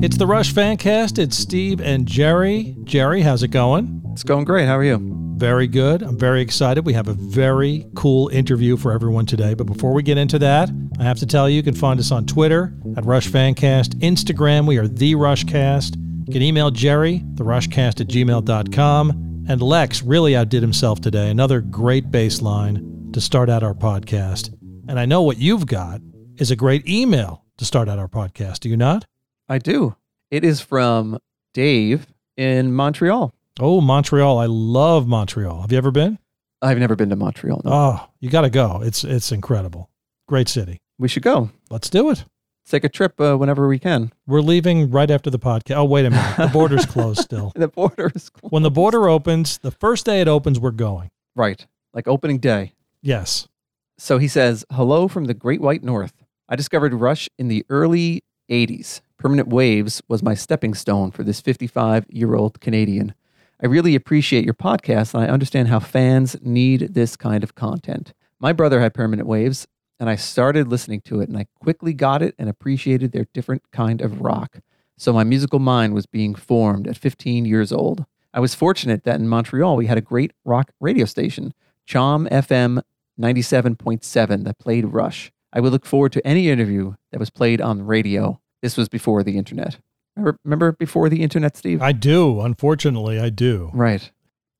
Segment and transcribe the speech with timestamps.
[0.00, 1.18] It's the Rush Fancast.
[1.18, 2.76] It's Steve and Jerry.
[2.82, 4.02] Jerry, how's it going?
[4.12, 4.66] It's going great.
[4.66, 4.98] How are you?
[5.36, 6.02] Very good.
[6.02, 6.84] I'm very excited.
[6.84, 9.54] We have a very cool interview for everyone today.
[9.54, 12.10] But before we get into that, I have to tell you, you can find us
[12.10, 15.94] on Twitter at Rush Fancast, Instagram, we are The Rushcast.
[16.26, 19.46] You can email Jerry, therushcast at gmail.com.
[19.48, 21.30] And Lex really outdid himself today.
[21.30, 24.54] Another great baseline to start out our podcast.
[24.88, 26.00] And I know what you've got
[26.36, 28.60] is a great email to start out our podcast.
[28.60, 29.04] Do you not?
[29.48, 29.96] I do.
[30.30, 31.18] It is from
[31.54, 33.34] Dave in Montreal.
[33.60, 34.38] Oh, Montreal.
[34.38, 35.62] I love Montreal.
[35.62, 36.18] Have you ever been?
[36.62, 37.62] I've never been to Montreal.
[37.64, 37.70] No.
[37.72, 38.80] Oh, you got to go.
[38.82, 39.90] It's it's incredible.
[40.26, 40.78] Great city.
[40.98, 41.50] we should go.
[41.70, 42.18] Let's do it.
[42.18, 44.12] Let's take a trip uh, whenever we can.
[44.26, 45.76] We're leaving right after the podcast.
[45.76, 46.36] Oh, wait a minute.
[46.36, 47.52] The border's closed still.
[47.56, 48.52] The border is closed.
[48.52, 51.08] When the border opens, the first day it opens, we're going.
[51.34, 51.64] right,
[51.94, 52.72] like opening day.
[53.02, 53.48] Yes.
[53.96, 56.24] So he says, "Hello from the Great White North.
[56.48, 59.00] I discovered Rush in the early '80s.
[59.18, 63.14] Permanent Waves was my stepping stone for this 55-year-old Canadian.
[63.60, 68.14] I really appreciate your podcast, and I understand how fans need this kind of content.
[68.38, 69.66] My brother had Permanent Waves,
[69.98, 73.62] and I started listening to it, and I quickly got it and appreciated their different
[73.72, 74.60] kind of rock.
[74.96, 78.04] So my musical mind was being formed at 15 years old.
[78.32, 81.52] I was fortunate that in Montreal we had a great rock radio station,
[81.88, 82.82] Chom FM
[83.18, 85.32] 97.7, that played Rush.
[85.52, 88.40] I would look forward to any interview that was played on the radio.
[88.62, 89.78] This was before the internet.
[90.16, 91.80] Remember, remember before the internet, Steve?
[91.80, 92.40] I do.
[92.40, 93.70] Unfortunately, I do.
[93.72, 94.10] Right.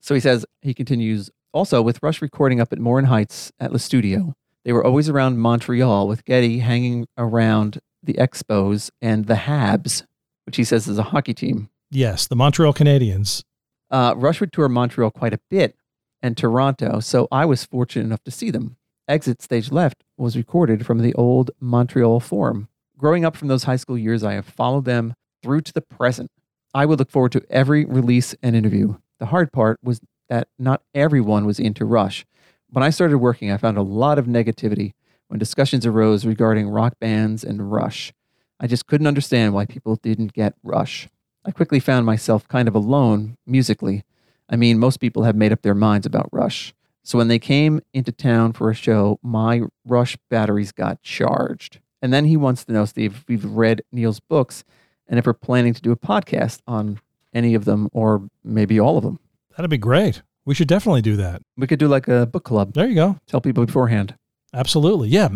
[0.01, 3.79] So he says, he continues, also with Rush recording up at Morin Heights at Le
[3.79, 4.35] Studio,
[4.65, 10.05] they were always around Montreal with Geddy hanging around the Expos and the Habs,
[10.47, 11.69] which he says is a hockey team.
[11.91, 13.43] Yes, the Montreal Canadiens.
[13.91, 15.75] Uh, Rush would tour Montreal quite a bit
[16.23, 18.77] and Toronto, so I was fortunate enough to see them.
[19.09, 22.69] Exit Stage Left was recorded from the old Montreal Forum.
[22.99, 26.31] Growing up from those high school years, I have followed them through to the present.
[26.75, 28.97] I would look forward to every release and interview.
[29.19, 32.27] The hard part was that not everyone was into Rush.
[32.71, 34.93] When I started working, I found a lot of negativity
[35.29, 38.13] when discussions arose regarding rock bands and Rush.
[38.61, 41.09] I just couldn't understand why people didn't get Rush.
[41.45, 44.03] I quickly found myself kind of alone musically.
[44.49, 46.75] I mean, most people have made up their minds about Rush.
[47.03, 51.81] So when they came into town for a show, my Rush batteries got charged.
[52.03, 54.65] And then he wants to know, Steve, if we've read Neil's books
[55.07, 57.01] and if we're planning to do a podcast on
[57.35, 59.19] any of them or maybe all of them.
[59.57, 60.23] That'd be great.
[60.45, 61.43] We should definitely do that.
[61.57, 62.75] We could do like a book club.
[62.75, 63.19] There you go.
[63.27, 64.15] Tell people beforehand.
[64.55, 65.09] Absolutely.
[65.09, 65.29] Yeah.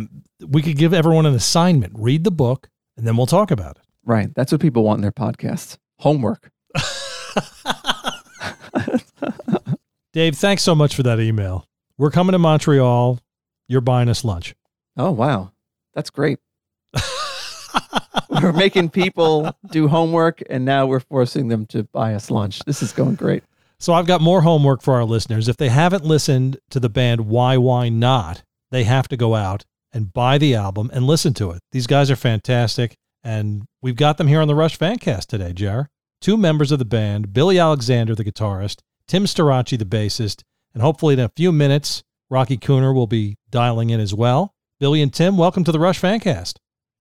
[0.46, 3.82] We could give everyone an assignment read the book, and then we'll talk about it.
[4.04, 4.34] Right.
[4.34, 5.76] That's what people want in their podcasts.
[5.98, 6.50] Homework.
[10.12, 11.66] Dave, thanks so much for that email.
[11.96, 13.18] We're coming to Montreal.
[13.66, 14.54] You're buying us lunch.
[14.96, 15.52] Oh, wow.
[15.94, 16.38] That's great.
[18.28, 22.58] we're making people do homework and now we're forcing them to buy us lunch.
[22.66, 23.42] This is going great.
[23.78, 25.48] So I've got more homework for our listeners.
[25.48, 29.64] If they haven't listened to the band Why Why Not, they have to go out
[29.94, 31.62] and buy the album and listen to it.
[31.72, 35.88] These guys are fantastic, and we've got them here on the Rush Fancast today, Jar.
[36.20, 40.42] Two members of the band, Billy Alexander, the guitarist, Tim Starachi, the bassist,
[40.72, 44.54] and hopefully in a few minutes, Rocky Cooner will be dialing in as well.
[44.80, 46.54] Billy and Tim, welcome to the Rush Fancast.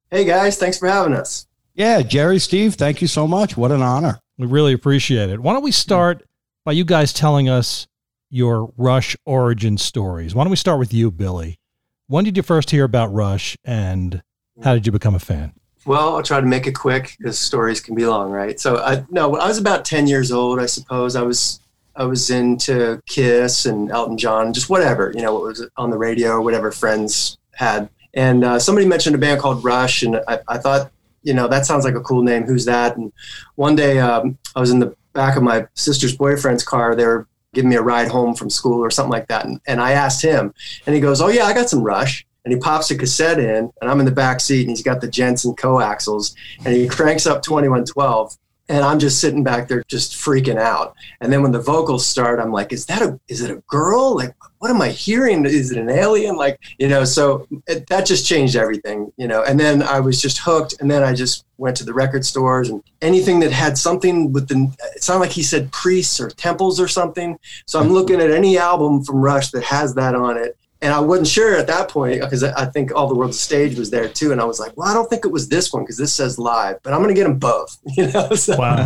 [0.09, 1.47] Hey guys, thanks for having us.
[1.73, 3.55] Yeah, Jerry, Steve, thank you so much.
[3.55, 4.19] What an honor.
[4.37, 5.39] We really appreciate it.
[5.39, 6.27] Why don't we start
[6.65, 7.87] by you guys telling us
[8.29, 10.35] your Rush origin stories?
[10.35, 11.61] Why don't we start with you, Billy?
[12.07, 14.21] When did you first hear about Rush and
[14.61, 15.53] how did you become a fan?
[15.85, 18.59] Well, I'll try to make it quick because stories can be long, right?
[18.59, 21.61] So, I, no, when I was about ten years old, I suppose I was
[21.95, 25.97] I was into Kiss and Elton John, just whatever you know, what was on the
[25.97, 27.89] radio whatever friends had.
[28.13, 30.91] And uh, somebody mentioned a band called Rush, and I, I thought,
[31.23, 32.43] you know, that sounds like a cool name.
[32.43, 32.97] Who's that?
[32.97, 33.13] And
[33.55, 36.95] one day, um, I was in the back of my sister's boyfriend's car.
[36.95, 39.79] They were giving me a ride home from school or something like that, and, and
[39.79, 40.53] I asked him,
[40.85, 43.71] and he goes, "Oh yeah, I got some Rush." and he pops a cassette in,
[43.81, 46.35] and I'm in the back seat, and he's got the Jensen coaxials,
[46.65, 48.35] and he cranks up 2112,
[48.71, 50.95] and I'm just sitting back there, just freaking out.
[51.19, 53.19] And then when the vocals start, I'm like, "Is that a?
[53.27, 54.15] Is it a girl?
[54.15, 55.45] Like, what am I hearing?
[55.45, 56.37] Is it an alien?
[56.37, 59.43] Like, you know?" So it, that just changed everything, you know.
[59.43, 62.69] And then I was just hooked, and then I just went to the record stores
[62.69, 64.73] and anything that had something with the.
[64.95, 67.37] It sounded like he said priests or temples or something.
[67.65, 67.93] So I'm hmm.
[67.93, 71.55] looking at any album from Rush that has that on it and I wasn't sure
[71.55, 74.45] at that point because I think All the World's Stage was there too, and I
[74.45, 76.93] was like, well, I don't think it was this one because this says live, but
[76.93, 78.29] I'm gonna get them both, you know.
[78.31, 78.85] So, Wow.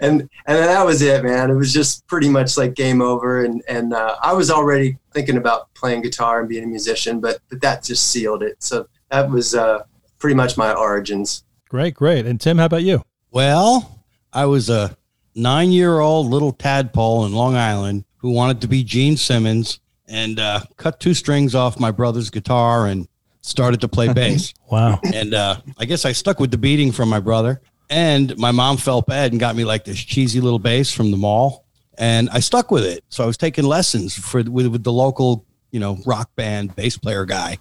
[0.00, 1.50] and and then that was it, man.
[1.50, 5.36] It was just pretty much like game over, and and uh, I was already thinking
[5.36, 8.62] about playing guitar and being a musician, but but that just sealed it.
[8.62, 9.82] So that was uh,
[10.18, 11.44] pretty much my origins.
[11.68, 12.26] Great, great.
[12.26, 13.02] And Tim, how about you?
[13.30, 14.00] Well,
[14.32, 14.96] I was a
[15.34, 20.38] nine year old little tadpole in Long Island who wanted to be Gene Simmons and
[20.40, 23.08] uh, cut two strings off my brother's guitar and
[23.40, 24.54] started to play bass.
[24.70, 25.00] Wow.
[25.14, 27.60] and uh, I guess I stuck with the beating from my brother.
[27.90, 31.18] And my mom felt bad and got me like this cheesy little bass from the
[31.18, 31.66] mall,
[31.98, 33.04] and I stuck with it.
[33.10, 36.96] So I was taking lessons for with, with the local, you know, rock band bass
[36.96, 37.58] player guy.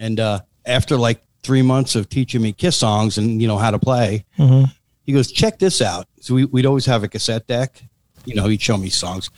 [0.00, 3.70] And uh, after like three months of teaching me Kiss songs and you know how
[3.70, 4.72] to play, Mhm.
[5.02, 7.82] he goes, "Check this out." So we, we'd always have a cassette deck.
[8.24, 9.28] You know, he'd show me songs,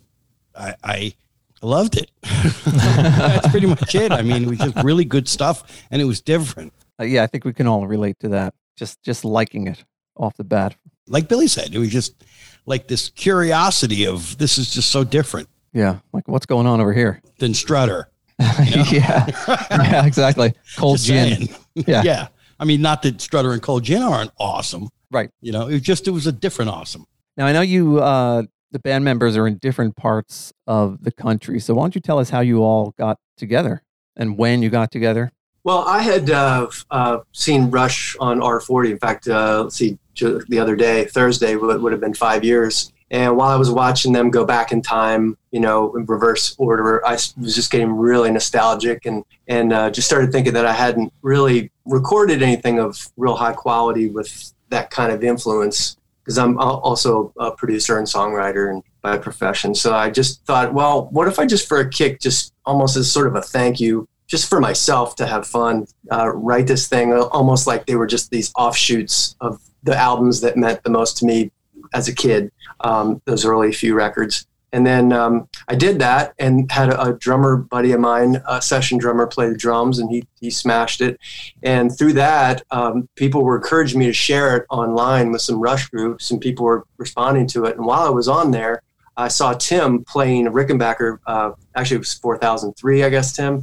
[0.55, 1.13] I, I
[1.61, 2.11] loved it.
[2.65, 4.11] That's pretty much it.
[4.11, 6.73] I mean, it was just really good stuff, and it was different.
[6.99, 8.53] Uh, yeah, I think we can all relate to that.
[8.75, 9.83] Just just liking it
[10.17, 10.75] off the bat.
[11.07, 12.23] Like Billy said, it was just
[12.65, 16.93] like this curiosity of this is just so different Yeah, like what's going on over
[16.93, 17.21] here?
[17.39, 18.09] than Strutter.
[18.61, 19.25] yeah,
[19.71, 20.53] yeah, exactly.
[20.77, 21.35] Cold Just gin.
[21.35, 21.49] saying.
[21.75, 22.03] Yeah.
[22.03, 22.27] yeah.
[22.59, 24.89] I mean, not that Strutter and Cold Gin aren't awesome.
[25.11, 25.31] Right.
[25.41, 27.05] You know, it was just, it was a different awesome.
[27.35, 31.59] Now I know you, uh, the band members are in different parts of the country.
[31.59, 33.81] So why don't you tell us how you all got together
[34.15, 35.31] and when you got together?
[35.63, 38.91] Well, I had uh, uh, seen Rush on R40.
[38.91, 42.92] In fact, uh, let's see, the other day, Thursday, would, would have been five years.
[43.13, 47.05] And while I was watching them go back in time, you know, in reverse order,
[47.05, 51.13] I was just getting really nostalgic and and uh, just started thinking that I hadn't
[51.21, 57.31] really recorded anything of real high quality with that kind of influence because I'm also
[57.37, 59.75] a producer and songwriter and by profession.
[59.75, 63.11] So I just thought, well, what if I just for a kick, just almost as
[63.11, 67.13] sort of a thank you, just for myself to have fun, uh, write this thing
[67.13, 71.17] uh, almost like they were just these offshoots of the albums that meant the most
[71.17, 71.51] to me
[71.93, 72.51] as a kid,
[72.83, 74.45] um, those early few records.
[74.71, 78.59] And then um, I did that and had a, a drummer buddy of mine, a
[78.59, 81.19] session drummer, play the drums, and he he smashed it.
[81.61, 85.89] And through that, um, people were encouraging me to share it online with some Rush
[85.89, 87.77] groups, and people were responding to it.
[87.77, 88.81] And while I was on there,
[89.15, 91.19] I saw Tim playing Rickenbacker.
[91.27, 93.53] Uh, actually, it was 4003, I guess, Tim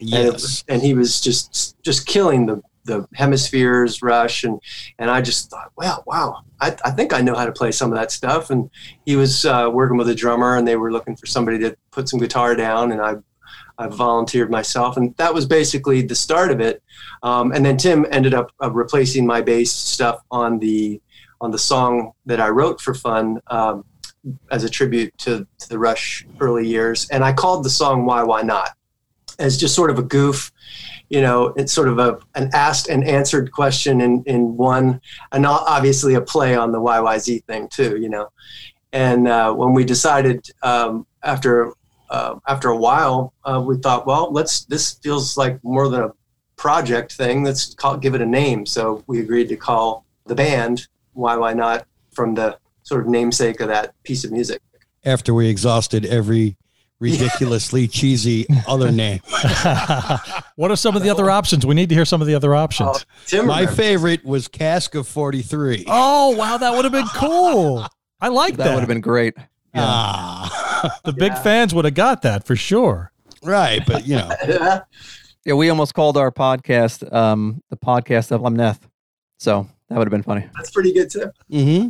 [0.00, 0.32] and, Yes.
[0.32, 4.60] was- and he was just just killing the the hemispheres rush and
[4.98, 7.92] and I just thought wow wow I, I think I know how to play some
[7.92, 8.50] of that stuff.
[8.50, 8.70] And
[9.04, 12.08] he was uh, working with a drummer and they were looking for somebody to put
[12.08, 13.16] some guitar down and I
[13.76, 14.96] I volunteered myself.
[14.96, 16.82] And that was basically the start of it.
[17.24, 21.00] Um, and then Tim ended up uh, replacing my bass stuff on the
[21.40, 23.84] on the song that I wrote for fun um,
[24.50, 27.08] as a tribute to, to the Rush early years.
[27.10, 28.70] And I called the song Why Why Not
[29.38, 30.52] as just sort of a goof.
[31.14, 35.00] You know, it's sort of a an asked and answered question in in one,
[35.30, 37.98] and obviously a play on the YYZ thing too.
[37.98, 38.32] You know,
[38.92, 41.72] and uh, when we decided um, after
[42.10, 46.10] uh, after a while, uh, we thought, well, let's this feels like more than a
[46.56, 47.44] project thing.
[47.44, 48.66] Let's call give it a name.
[48.66, 53.60] So we agreed to call the band Why Why Not from the sort of namesake
[53.60, 54.60] of that piece of music.
[55.04, 56.56] After we exhausted every
[57.00, 59.20] ridiculously cheesy other name.
[60.56, 61.66] what are some of the other options?
[61.66, 62.90] We need to hear some of the other options.
[62.92, 65.84] Oh, Tim, My favorite was Cask of 43.
[65.88, 67.86] Oh, wow, that would have been cool.
[68.20, 68.74] I like That that.
[68.74, 69.34] would have been great.
[69.74, 71.42] Ah, the big Yeah.
[71.42, 73.12] fans would have got that for sure.
[73.42, 73.82] right.
[73.86, 74.30] But, you know,
[75.46, 78.78] Yeah, we almost called our podcast um, the podcast of Lamneth.
[79.38, 80.46] So that would have been funny.
[80.56, 81.30] That's pretty good too.
[81.50, 81.88] hmm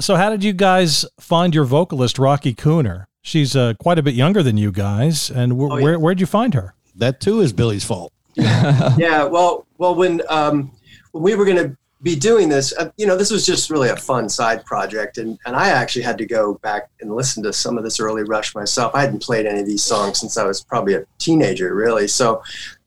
[0.00, 3.06] So, how did you guys find your vocalist, Rocky Cooner?
[3.26, 5.82] She's uh, quite a bit younger than you guys, and wh- Oh, yeah.
[5.82, 6.74] where where'd you find her?
[6.98, 8.10] that too is Billy's fault.
[8.36, 10.70] yeah well well when um
[11.12, 13.88] when we were going to be doing this uh, you know this was just really
[13.88, 17.50] a fun side project and and i actually had to go back and listen to
[17.52, 20.44] some of this early rush myself i hadn't played any of these songs since i
[20.44, 22.42] was probably a teenager really so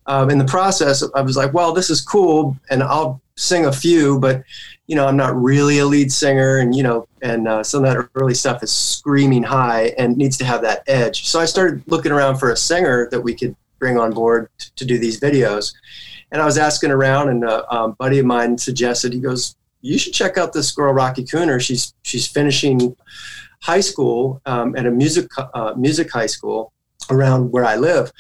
[0.06, 3.72] um, in the process, I was like, well, this is cool, and I'll sing a
[3.72, 4.42] few, but
[4.90, 7.94] you know, I'm not really a lead singer, and you know, and uh, some of
[7.94, 11.28] that early stuff is screaming high and needs to have that edge.
[11.28, 14.72] So I started looking around for a singer that we could bring on board t-
[14.78, 15.76] to do these videos,
[16.32, 20.00] and I was asking around, and a um, buddy of mine suggested he goes, "You
[20.00, 21.62] should check out this girl, Rocky Cooner.
[21.62, 22.96] She's she's finishing
[23.62, 26.74] high school um, at a music uh, music high school."
[27.12, 28.12] around where I live.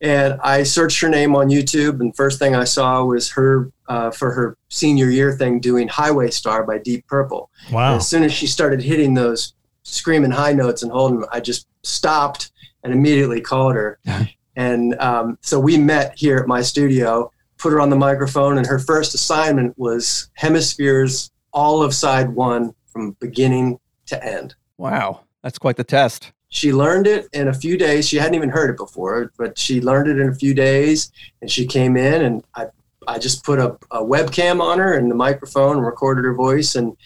[0.00, 4.10] And I searched her name on YouTube, and first thing I saw was her uh,
[4.10, 7.50] for her senior year thing doing Highway Star by Deep Purple.
[7.72, 7.92] Wow.
[7.92, 11.40] And as soon as she started hitting those screaming high notes and holding them, I
[11.40, 12.52] just stopped
[12.82, 13.98] and immediately called her.
[14.56, 18.66] and um, so we met here at my studio, put her on the microphone, and
[18.66, 24.54] her first assignment was Hemispheres all of side one from beginning to end.
[24.76, 25.22] Wow.
[25.42, 26.32] That's quite the test.
[26.48, 28.08] She learned it in a few days.
[28.08, 31.10] She hadn't even heard it before, but she learned it in a few days.
[31.40, 32.66] And she came in, and I,
[33.06, 36.74] I just put a, a webcam on her and the microphone and recorded her voice,
[36.74, 36.96] and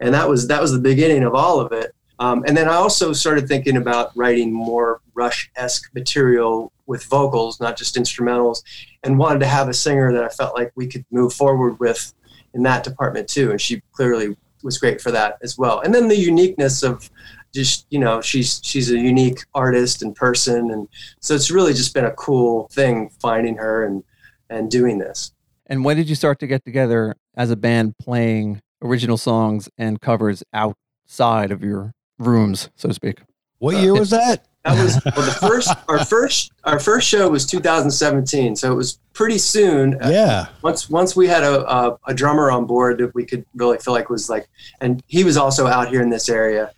[0.00, 1.92] and that was that was the beginning of all of it.
[2.18, 7.60] Um, and then I also started thinking about writing more Rush esque material with vocals,
[7.60, 8.62] not just instrumentals,
[9.02, 12.14] and wanted to have a singer that I felt like we could move forward with
[12.54, 13.50] in that department too.
[13.50, 15.80] And she clearly was great for that as well.
[15.80, 17.10] And then the uniqueness of
[17.56, 20.88] just you know she's she's a unique artist and person and
[21.20, 24.04] so it's really just been a cool thing finding her and
[24.50, 25.32] and doing this
[25.66, 30.00] And when did you start to get together as a band playing original songs and
[30.00, 33.20] covers outside of your rooms, so to speak?
[33.58, 34.46] What year was that?
[34.64, 38.98] that was well the first our first our first show was 2017 so it was
[39.12, 40.46] pretty soon Uh, Yeah.
[40.60, 43.94] once once we had a, a, a drummer on board that we could really feel
[43.94, 44.48] like was like
[44.80, 46.72] and he was also out here in this area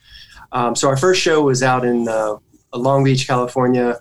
[0.52, 2.34] um, so our first show was out in uh,
[2.74, 3.98] long beach california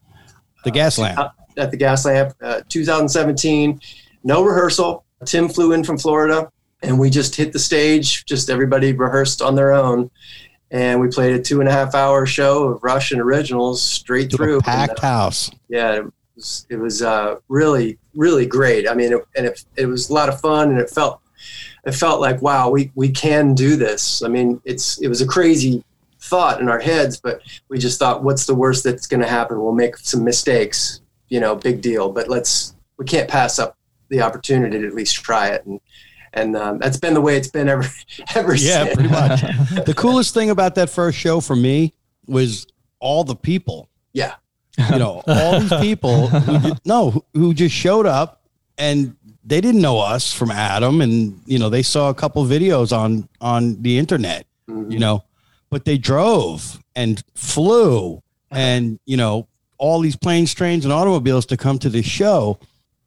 [0.65, 1.17] The gas lamp.
[1.17, 3.79] uh, at the gas lamp uh, 2017
[4.27, 5.05] no rehearsal.
[5.25, 6.51] Tim flew in from florida
[6.84, 8.25] and we just hit the stage.
[8.25, 10.12] Just everybody rehearsed on their own.
[10.69, 14.60] And we played a two and a half hour show of Russian originals straight through.
[14.60, 15.50] packed And, uh, house.
[15.69, 16.05] yeah it
[16.36, 18.88] was, it was uh, really really great.
[18.88, 21.22] I mean it, and it, it was a lot of fun and it felt
[21.86, 24.22] it felt like wow we, we can do this.
[24.22, 25.84] I mean it's it was a crazy
[26.19, 29.62] thought in our heads but we just thought what's the worst that's going to happen?
[29.62, 32.12] We'll make some mistakes you know big deal.
[32.12, 33.77] But let's we can't pass up
[34.09, 35.79] the opportunity to at least try it and
[36.33, 37.85] and um, that's been the way it's been ever
[38.35, 39.41] ever Yeah, since pretty much.
[39.85, 41.93] the coolest thing about that first show for me
[42.27, 42.67] was
[42.99, 43.89] all the people.
[44.13, 44.35] Yeah.
[44.91, 48.43] You know, all these people who ju- no, who- just showed up
[48.77, 52.95] and they didn't know us from Adam and you know, they saw a couple videos
[52.95, 54.91] on on the internet, Mhm.
[54.91, 55.23] you know,
[55.71, 58.21] but they drove and flew
[58.51, 59.47] and you know,
[59.79, 62.59] all these planes, trains and automobiles to come to this show.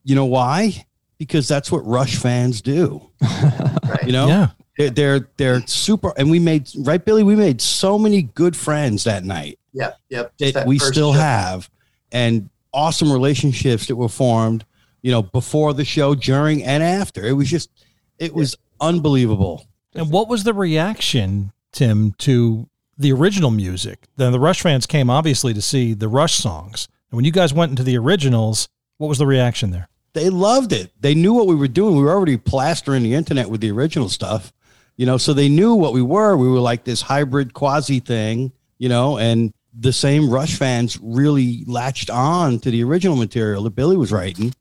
[0.04, 0.86] You know why?
[1.20, 3.10] Because that's what Rush fans do.
[3.20, 4.26] right You know?
[4.26, 4.46] Yeah.
[4.76, 7.22] They're, they're they're super, and we made right, Billy.
[7.22, 11.20] We made so many good friends that night yeah yep that, That we still show.
[11.20, 11.70] have,
[12.10, 14.64] and awesome relationships that were formed.
[15.02, 17.26] You know, before the show, during, and after.
[17.26, 17.70] It was just,
[18.18, 19.66] it was unbelievable.
[19.94, 24.04] And what was the reaction, Tim, to the original music?
[24.16, 26.88] Then the Rush fans came obviously to see the Rush songs.
[27.10, 29.88] And when you guys went into the originals, what was the reaction there?
[30.12, 30.92] They loved it.
[31.00, 31.96] They knew what we were doing.
[31.96, 34.52] We were already plastering the internet with the original stuff,
[34.96, 35.16] you know.
[35.18, 36.36] So they knew what we were.
[36.36, 41.64] We were like this hybrid quasi thing, you know, and the same Rush fans really
[41.66, 44.54] latched on to the original material that Billy was writing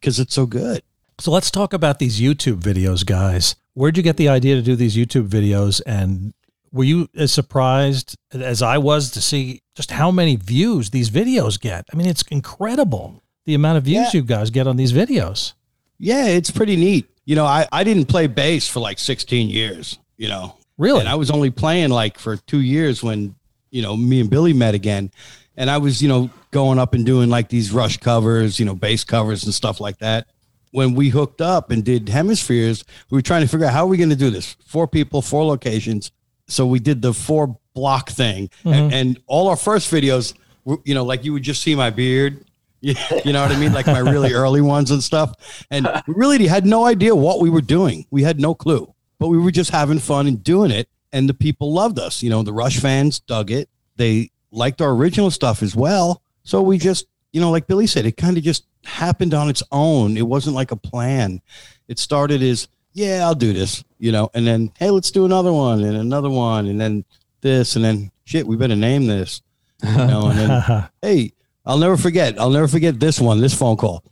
[0.00, 0.82] because it's so good.
[1.18, 3.56] So let's talk about these YouTube videos, guys.
[3.74, 5.80] Where'd you get the idea to do these YouTube videos?
[5.86, 6.32] And
[6.72, 11.60] were you as surprised as I was to see just how many views these videos
[11.60, 11.86] get?
[11.92, 14.20] I mean, it's incredible the amount of views Yeah.
[14.20, 15.52] you guys get on these videos.
[15.98, 17.06] Yeah, it's pretty neat.
[17.24, 21.00] You know, I, I didn't play bass for like 16 years, you know, Really?
[21.00, 23.34] and I was only playing like for two years when,
[23.70, 25.10] you know, me and Billy met again.
[25.56, 28.74] And I was, you know, going up and doing like these rush covers, you know,
[28.74, 30.26] bass covers and stuff like that.
[30.72, 33.86] When we hooked up and did hemispheres, we were trying to figure out how are
[33.88, 34.56] we going to do this?
[34.66, 36.10] Four people, four locations.
[36.48, 38.48] So we did the four block thing.
[38.48, 38.68] Mm-hmm.
[38.68, 40.34] And, and all our first videos,
[40.64, 42.44] were, you know, like you would just see my beard.
[43.24, 43.72] You know what I mean?
[43.72, 45.66] Like my really early ones and stuff.
[45.70, 48.06] And we really had no idea what we were doing.
[48.10, 50.88] We had no clue, but we were just having fun and doing it.
[51.12, 52.22] And the people loved us.
[52.22, 53.70] You know, the Rush fans dug it.
[53.96, 56.22] They liked our original stuff as well.
[56.42, 59.62] So we just, you know, like Billy said, it kind of just happened on its
[59.72, 60.16] own.
[60.16, 61.40] It wasn't like a plan.
[61.88, 65.52] It started as, yeah, I'll do this, you know, and then, hey, let's do another
[65.52, 66.66] one and another one.
[66.66, 67.04] And then
[67.40, 69.42] this, and then shit, we better name this,
[69.82, 71.32] you know, and then, hey,
[71.66, 72.38] I'll never forget.
[72.40, 74.04] I'll never forget this one, this phone call.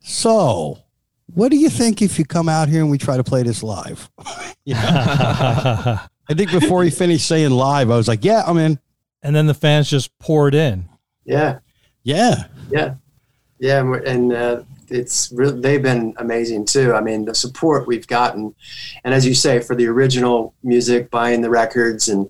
[0.00, 0.78] So,
[1.34, 3.62] what do you think if you come out here and we try to play this
[3.62, 4.10] live?
[4.66, 5.98] I
[6.34, 8.78] think before he finished saying live, I was like, yeah, I'm in.
[9.22, 10.88] and then the fans just poured in.
[11.24, 11.58] Yeah,
[12.02, 12.44] Yeah.
[12.70, 12.94] yeah,
[13.58, 16.92] yeah, and, we're- and uh, it's really they've been amazing too.
[16.94, 18.54] I mean, the support we've gotten,
[19.04, 22.28] and as you say, for the original music, buying the records and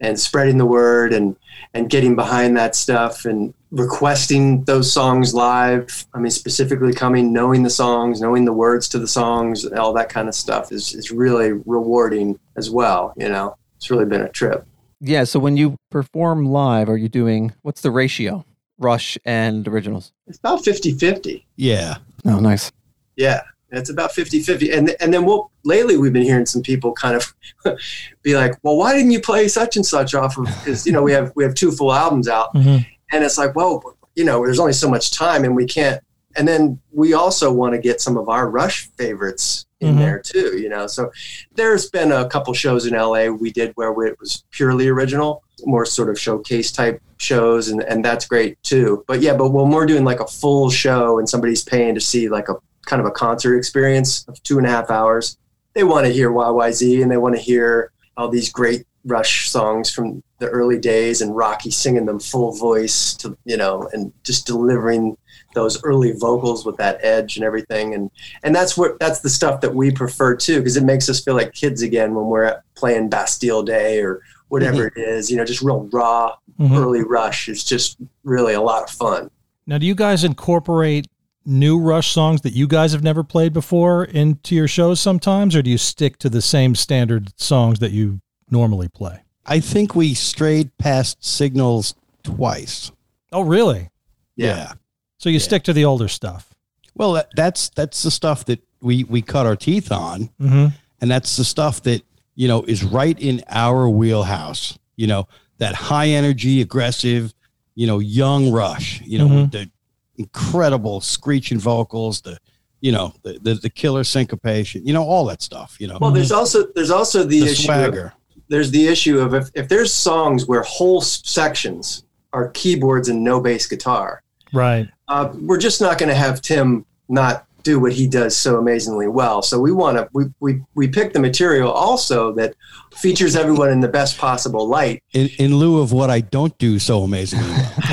[0.00, 1.36] and spreading the word and
[1.74, 6.06] and getting behind that stuff and requesting those songs live.
[6.14, 10.08] I mean, specifically coming, knowing the songs, knowing the words to the songs, all that
[10.10, 13.14] kind of stuff is is really rewarding as well.
[13.16, 14.64] You know, it's really been a trip.
[15.00, 15.24] Yeah.
[15.24, 18.44] So when you perform live, are you doing what's the ratio?
[18.78, 20.12] Rush and originals.
[20.26, 21.44] It's about 50-50.
[21.56, 21.96] Yeah.
[22.24, 22.72] Oh, nice.
[23.16, 24.76] Yeah, it's about 50-50.
[24.76, 27.34] And and then we'll lately we've been hearing some people kind of
[28.22, 31.02] be like, "Well, why didn't you play such and such off of cuz you know,
[31.02, 32.84] we have we have two full albums out." Mhm.
[33.12, 33.82] And it's like, "Well,
[34.16, 36.00] you know, there's only so much time and we can't
[36.34, 39.98] and then we also want to get some of our Rush favorites in Mhm.
[39.98, 40.86] there too, you know.
[40.86, 41.10] So
[41.56, 45.84] there's been a couple shows in LA we did where it was purely original, more
[45.84, 49.04] sort of showcase type shows, and, and that's great too.
[49.06, 52.30] But yeah, but when we're doing like a full show and somebody's paying to see
[52.30, 52.54] like a
[52.86, 55.36] kind of a concert experience of two and a half hours,
[55.74, 59.90] they want to hear YYZ and they want to hear all these great Rush songs
[59.92, 64.46] from the early days and Rocky singing them full voice to you know and just
[64.46, 65.16] delivering
[65.54, 67.94] those early vocals with that edge and everything.
[67.94, 68.10] And
[68.42, 71.34] and that's what that's the stuff that we prefer too because it makes us feel
[71.34, 75.62] like kids again when we're playing Bastille Day or whatever it is you know just
[75.62, 76.76] real raw Mhm.
[76.76, 79.30] early Rush is just really a lot of fun.
[79.66, 81.06] Now, do you guys incorporate
[81.46, 85.62] new Rush songs that you guys have never played before into your shows sometimes, or
[85.62, 88.20] do you stick to the same standard songs that you
[88.50, 89.22] normally play?
[89.46, 92.92] I think we strayed past signals twice.
[93.32, 93.90] Oh, really?
[94.36, 94.72] yeah,
[95.18, 95.40] So you Yeah.
[95.42, 96.54] stick to the older stuff?
[96.94, 100.66] Well, that, that's that's the stuff that we we cut our teeth on, Mm-hmm.
[101.00, 102.02] and that's the stuff that
[102.34, 104.78] you know is right in our wheelhouse.
[104.96, 107.32] You know that high energy, aggressive,
[107.74, 109.00] you know, young Rush.
[109.02, 109.50] You know Mhm.
[109.52, 109.70] the
[110.16, 112.38] incredible screeching vocals, the
[112.80, 114.86] you know the, the the killer syncopation.
[114.86, 115.76] You know all that stuff.
[115.80, 118.12] You know well there's also there's also the, the issue of, swagger.
[118.52, 123.40] There's the issue of if, if there's songs where whole sections are keyboards and no
[123.40, 124.88] bass guitar Right.
[125.08, 129.08] uh, we're just not going to have Tim not do what he does so amazingly
[129.08, 129.42] well.
[129.42, 132.54] So we want to we, we we pick the material also that
[132.96, 135.02] features everyone in the best possible light.
[135.12, 137.72] In, in lieu of what I don't do so amazingly well.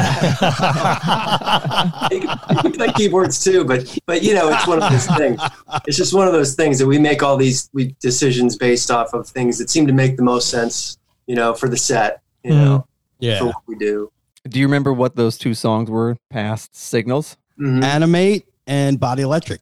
[2.12, 5.06] You can, you can play keyboards too, but but you know it's one of those
[5.18, 5.42] things.
[5.88, 9.14] It's just one of those things that we make all these we, decisions based off
[9.14, 12.52] of things that seem to make the most sense, you know, for the set, you
[12.52, 12.80] know,
[13.20, 13.44] for Yeah.
[13.44, 14.12] what we do.
[14.48, 16.18] Do you remember what those two songs were?
[16.30, 17.38] Past signals.
[17.60, 17.84] Mhm.
[17.84, 19.60] Animate and Body Electric.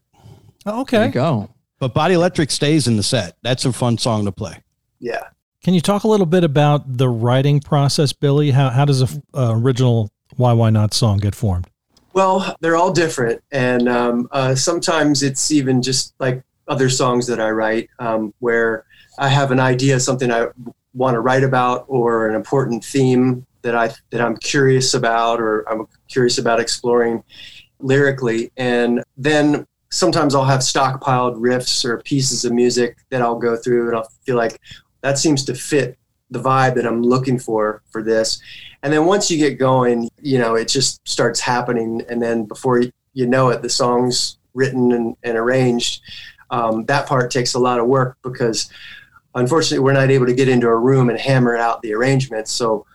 [0.65, 1.05] There okay.
[1.07, 1.49] you go.
[1.79, 3.37] But Body Electric stays in the set.
[3.41, 4.61] That's a fun song to play.
[4.99, 5.21] Yeah.
[5.63, 8.51] Can you talk a little bit about the writing process, Billy?
[8.51, 11.67] How how does a f- uh, original Why Why Not song get formed?
[12.13, 17.39] Well, they're all different, and um, uh, sometimes it's even just like other songs that
[17.39, 18.85] I write, um, where
[19.19, 20.47] I have an idea, something I
[20.93, 25.67] want to write about, or an important theme that I that I'm curious about, or
[25.69, 27.23] I'm curious about exploring
[27.79, 33.55] lyrically, and then sometimes I'll have stockpiled riffs or pieces of music that I'll go
[33.55, 34.59] through, and I'll feel like
[35.01, 35.97] that seems to fit
[36.29, 38.41] the vibe that I'm looking for for this.
[38.83, 42.01] And then once you get going, you know, it just starts happening.
[42.09, 42.81] And then before
[43.13, 46.01] you, know it, the song's written and, and arranged.
[46.51, 48.69] Um, that part takes a lot of work because
[49.35, 52.51] unfortunately we're not able to get into a room and hammer out the arrangements.
[52.51, 52.85] So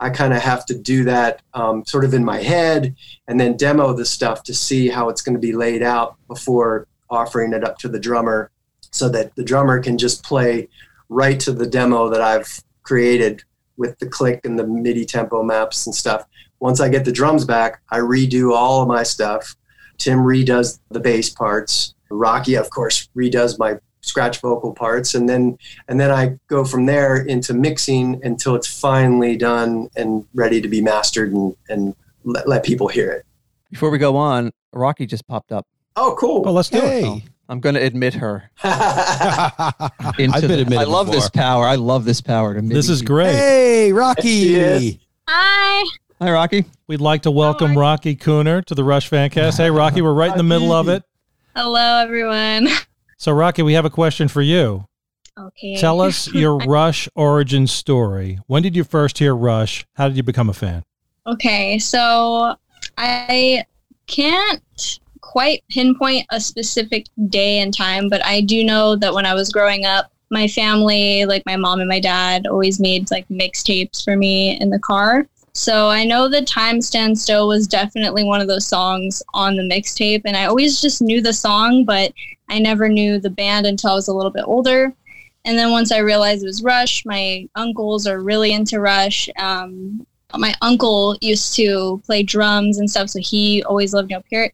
[0.00, 2.96] I kind of have to do that um, sort of in my head
[3.28, 6.86] and then demo the stuff to see how it's going to be laid out before
[7.10, 8.50] offering it up to the drummer
[8.90, 10.68] so that the drummer can just play
[11.10, 13.42] right to the demo that I've created
[13.76, 16.24] with the click and the MIDI tempo maps and stuff.
[16.60, 19.54] Once I get the drums back, I redo all of my stuff.
[19.98, 21.94] Tim redoes the bass parts.
[22.10, 25.58] Rocky, of course, redoes my scratch vocal parts, and then
[25.88, 30.68] and then I go from there into mixing until it's finally done and ready to
[30.68, 33.24] be mastered and and let, let people hear it.
[33.70, 35.66] Before we go on, Rocky just popped up.
[35.96, 36.42] Oh, cool!
[36.42, 36.82] Well, let's do it.
[37.04, 37.24] Hey.
[37.48, 38.48] I'm going to admit her.
[38.62, 41.20] I've Into been the- admitted I love before.
[41.20, 41.64] this power.
[41.64, 42.54] I love this power.
[42.54, 43.34] To This is great.
[43.34, 44.28] Hey, Rocky.
[44.28, 44.92] Yes,
[45.28, 45.84] Hi.
[46.20, 46.64] Hi, Rocky.
[46.86, 47.76] We'd like to welcome?
[47.76, 49.56] Rocky Cooner to the Rush Fancast.
[49.56, 51.02] Hey, Rocky, we're right in the middle of it.
[51.56, 52.68] Hello, everyone.
[53.20, 54.86] So, Rocky, we have a question for you.
[55.38, 55.76] Okay.
[55.76, 58.38] Tell us your Rush origin story.
[58.46, 59.84] When did you first hear Rush?
[59.92, 60.84] How did you become a fan?
[61.26, 62.54] Okay, so
[62.96, 63.66] I
[64.06, 69.34] can't quite pinpoint a specific day and time, but I do know that when I
[69.34, 74.02] was growing up, my family, like my mom and my dad, always made like mixtapes
[74.02, 75.26] for me in the car.
[75.52, 79.62] So I know that Time Stand Still was definitely one of those songs on the
[79.62, 80.22] mixtape.
[80.24, 82.12] And I always just knew the song, but
[82.48, 84.94] I never knew the band until I was a little bit older.
[85.44, 89.28] And then once I realized it was Rush, my uncles are really into Rush.
[89.38, 94.50] Um, my uncle used to play drums and stuff, so he always loved up here.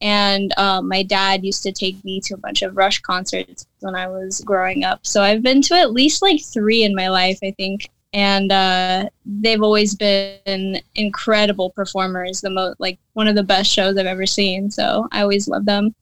[0.00, 3.96] And um, my dad used to take me to a bunch of Rush concerts when
[3.96, 5.04] I was growing up.
[5.04, 7.90] So I've been to at least like three in my life, I think.
[8.12, 12.40] And uh, they've always been incredible performers.
[12.40, 14.70] The most like one of the best shows I've ever seen.
[14.70, 15.94] So I always love them.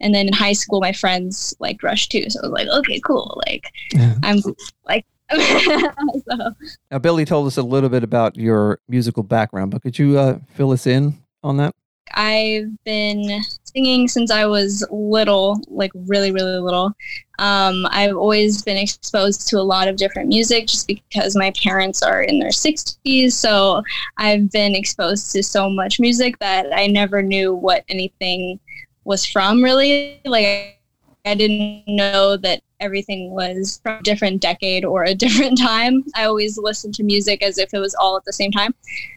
[0.00, 2.30] And then in high school, my friends liked Rush too.
[2.30, 3.40] So I was like, okay, cool.
[3.46, 3.72] Like
[4.22, 4.38] I'm
[4.86, 6.54] like so.
[6.90, 10.38] Now, Billy told us a little bit about your musical background, but could you uh,
[10.54, 11.74] fill us in on that?
[12.14, 16.92] I've been singing since I was little, like really, really little.
[17.38, 22.02] Um, I've always been exposed to a lot of different music just because my parents
[22.02, 23.32] are in their 60s.
[23.32, 23.82] So
[24.16, 28.58] I've been exposed to so much music that I never knew what anything
[29.04, 30.20] was from, really.
[30.24, 30.78] Like,
[31.24, 36.04] I didn't know that everything was from a different decade or a different time.
[36.14, 38.74] I always listened to music as if it was all at the same time.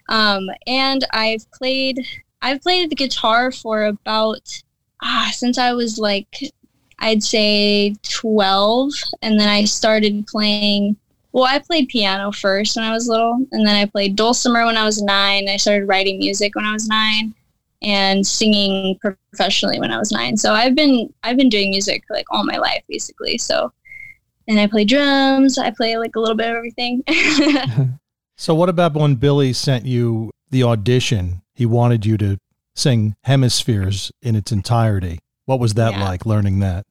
[0.10, 2.00] Um, and I've played
[2.42, 4.62] I've played the guitar for about
[5.02, 6.40] ah, since I was like
[7.00, 10.98] I'd say 12 and then I started playing
[11.34, 14.76] well, I played piano first when I was little, and then I played dulcimer when
[14.76, 15.48] I was nine.
[15.48, 17.34] I started writing music when I was nine,
[17.82, 20.38] and singing professionally when I was nine.
[20.38, 23.38] So I've been I've been doing music like all my life basically.
[23.38, 23.72] So
[24.48, 25.58] and I play drums.
[25.58, 27.04] I play like a little bit of everything.
[28.38, 31.42] so what about when Billy sent you the audition?
[31.62, 32.40] He wanted you to
[32.76, 35.20] sing Hemispheres in its entirety.
[35.46, 36.04] What was that yeah.
[36.04, 36.88] like learning that?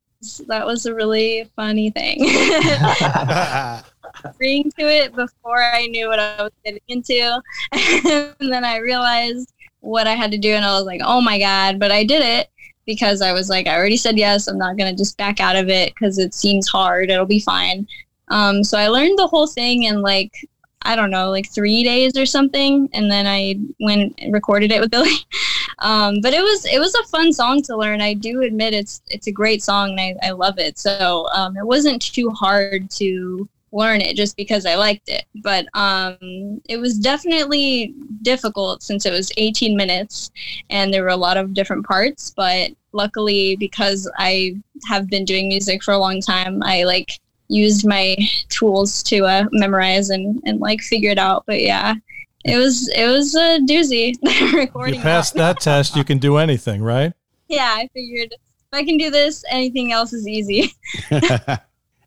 [0.46, 2.20] That was a really funny thing.
[4.24, 7.42] Agreeing to it before I knew what I was getting into.
[7.72, 10.52] and then I realized what I had to do.
[10.52, 11.80] And I was like, oh my God.
[11.80, 12.48] But I did it
[12.86, 14.46] because I was like, I already said yes.
[14.46, 17.10] I'm not going to just back out of it because it seems hard.
[17.10, 17.88] It'll be fine.
[18.28, 20.32] Um, so I learned the whole thing in like,
[20.82, 22.88] I don't know, like three days or something.
[22.92, 25.14] And then I went and recorded it with Billy.
[25.80, 28.00] um, but it was, it was a fun song to learn.
[28.00, 30.78] I do admit it's, it's a great song and I, I love it.
[30.78, 35.24] So um, it wasn't too hard to learn it just because I liked it.
[35.36, 40.30] But um, it was definitely difficult since it was 18 minutes
[40.70, 42.32] and there were a lot of different parts.
[42.34, 44.56] But luckily, because I
[44.88, 48.16] have been doing music for a long time, I like used my
[48.48, 51.44] tools to uh, memorize and, and like figure it out.
[51.46, 51.94] But yeah.
[52.42, 54.14] It was it was a doozy
[54.54, 54.94] recording.
[54.94, 55.56] You passed that.
[55.56, 57.12] that test, you can do anything, right?
[57.48, 58.38] Yeah, I figured if
[58.72, 60.72] I can do this, anything else is easy.
[61.10, 61.60] and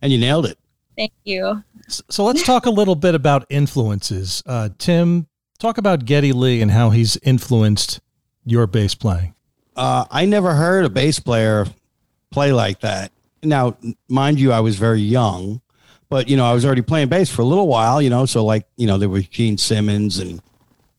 [0.04, 0.58] you nailed it.
[0.96, 1.62] Thank you.
[1.90, 4.42] So let's talk a little bit about influences.
[4.46, 5.28] Uh, Tim,
[5.60, 8.00] talk about Geddy Lee and how he's influenced
[8.46, 9.36] your bass playing.
[9.76, 11.66] Uh, I never heard a bass player
[12.32, 13.12] play like that.
[13.44, 13.78] Now,
[14.08, 15.62] mind you, I was very young,
[16.10, 18.02] but you know, I was already playing bass for a little while.
[18.02, 20.42] You know, so like you know, there was Gene Simmons and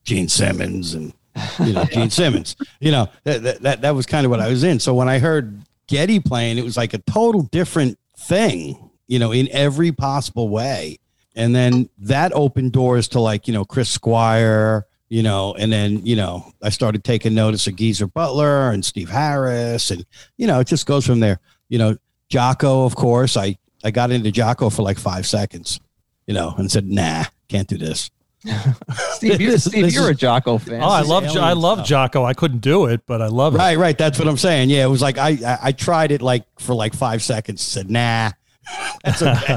[0.05, 1.13] Gene Simmons and
[1.61, 2.57] you know Gene Simmons.
[2.81, 4.79] You know, that, that that was kind of what I was in.
[4.79, 9.33] So when I heard Geddy playing, it was like a total different thing you know,
[9.33, 10.99] in every possible way.
[11.37, 16.05] And then that opened doors to like, you know, Chris Squire, you know, and then,
[16.07, 19.91] you know, I started taking notice of Geezer Butler and Steve Harris.
[19.91, 21.41] And, you know, it just goes from there.
[21.69, 21.97] You know,
[22.31, 23.37] Jaco, of course.
[23.37, 25.81] I, I got into Jaco for like five seconds,
[26.27, 28.11] you know, and said, nah, can't do this.
[29.13, 30.83] Steve, you're, Steve, you're a Jaco oh, fan.
[30.83, 32.25] Oh, I love I love Jaco.
[32.25, 33.59] I couldn't do it, but I love it.
[33.59, 33.97] Right, right.
[33.97, 34.71] That's what I'm saying.
[34.71, 37.63] Yeah, it was like I I, I tried it like for like five seconds.
[37.63, 38.33] Said nah,
[39.05, 39.57] that's okay.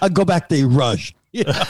[0.00, 1.14] I'll go back to Rush.
[1.32, 1.64] Yeah.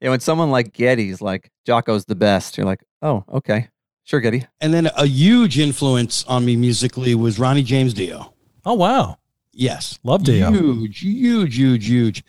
[0.00, 3.68] yeah, when someone like Geddy's like Jaco's the best, you're like, oh, okay,
[4.04, 4.46] sure, Geddy.
[4.60, 8.32] And then a huge influence on me musically was Ronnie James Dio.
[8.64, 9.18] Oh wow,
[9.52, 10.50] yes, love Dio.
[10.50, 12.24] Huge, huge, huge, huge.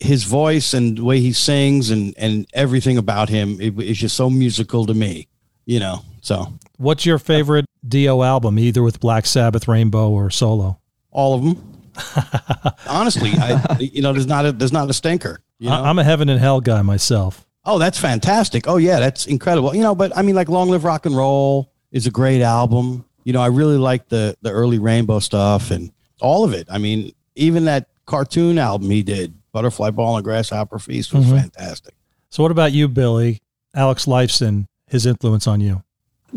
[0.00, 4.28] His voice and the way he sings and and everything about him is just so
[4.28, 5.28] musical to me.
[5.66, 6.52] You know, so.
[6.76, 10.78] What's your favorite Dio album, either with Black Sabbath, Rainbow, or solo?
[11.10, 11.74] All of them.
[12.88, 15.40] Honestly, I, you know, there's not a there's not a stinker.
[15.58, 15.82] You know?
[15.82, 17.46] I'm a heaven and hell guy myself.
[17.64, 18.66] Oh, that's fantastic.
[18.66, 19.74] Oh yeah, that's incredible.
[19.74, 23.04] You know, but I mean, like Long Live Rock and Roll is a great album.
[23.24, 26.68] You know, I really like the the early Rainbow stuff and all of it.
[26.70, 31.38] I mean, even that cartoon album he did, Butterfly Ball and Grasshopper Feast, was mm-hmm.
[31.38, 31.94] fantastic.
[32.30, 33.40] So, what about you, Billy?
[33.74, 35.82] Alex Lifeson, his influence on you?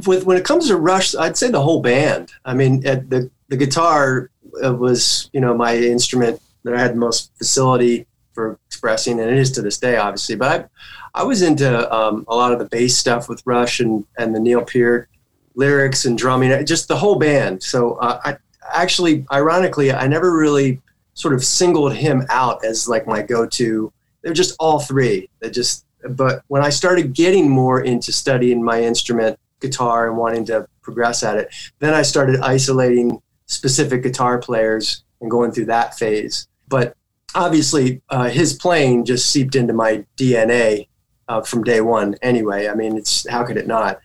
[0.05, 2.31] with when it comes to Rush, I'd say the whole band.
[2.45, 4.29] I mean, the the guitar
[4.63, 9.29] uh, was you know my instrument that I had the most facility for expressing, and
[9.29, 10.35] it is to this day, obviously.
[10.35, 10.69] But
[11.15, 14.35] I I was into um, a lot of the bass stuff with Rush and and
[14.35, 15.09] the Neil Peart
[15.57, 17.61] lyrics and drumming, just the whole band.
[17.61, 18.37] So uh, I
[18.73, 20.81] actually, ironically, I never really
[21.15, 23.91] sort of singled him out as like my go-to.
[24.21, 25.29] They're just all three.
[25.39, 25.83] They just.
[26.11, 31.23] But when I started getting more into studying my instrument, guitar, and wanting to progress
[31.23, 36.47] at it, then I started isolating specific guitar players and going through that phase.
[36.67, 36.95] But
[37.33, 40.87] obviously, uh, his playing just seeped into my DNA
[41.27, 42.15] uh, from day one.
[42.21, 43.99] Anyway, I mean, it's how could it not?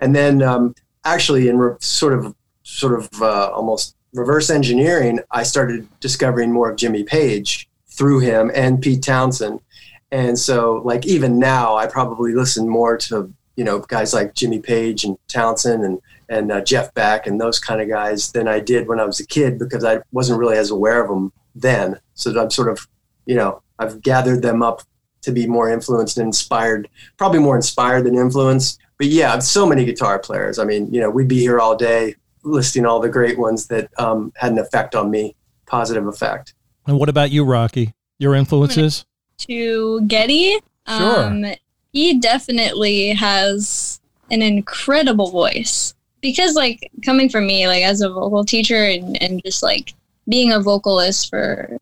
[0.00, 5.42] And then um, actually, in re- sort of sort of uh, almost reverse engineering, I
[5.42, 9.60] started discovering more of Jimmy Page through him and Pete Townshend.
[10.10, 14.58] And so, like even now, I probably listen more to you know guys like Jimmy
[14.58, 18.60] Page and Townshend and and uh, Jeff Beck and those kind of guys than I
[18.60, 22.00] did when I was a kid because I wasn't really as aware of them then.
[22.14, 22.86] So I'm sort of,
[23.26, 24.82] you know, I've gathered them up
[25.22, 28.78] to be more influenced and inspired, probably more inspired than influenced.
[28.98, 30.58] But yeah, so many guitar players.
[30.58, 33.90] I mean, you know, we'd be here all day listing all the great ones that
[33.98, 35.34] um, had an effect on me,
[35.66, 36.54] positive effect.
[36.86, 37.94] And what about you, Rocky?
[38.18, 39.04] Your influences?
[39.38, 41.24] To Geddy, Sure.
[41.24, 41.44] um,
[41.92, 48.44] he definitely has an incredible voice because like coming from me like as a vocal
[48.44, 49.94] teacher and, and just like
[50.28, 51.76] being a vocalist for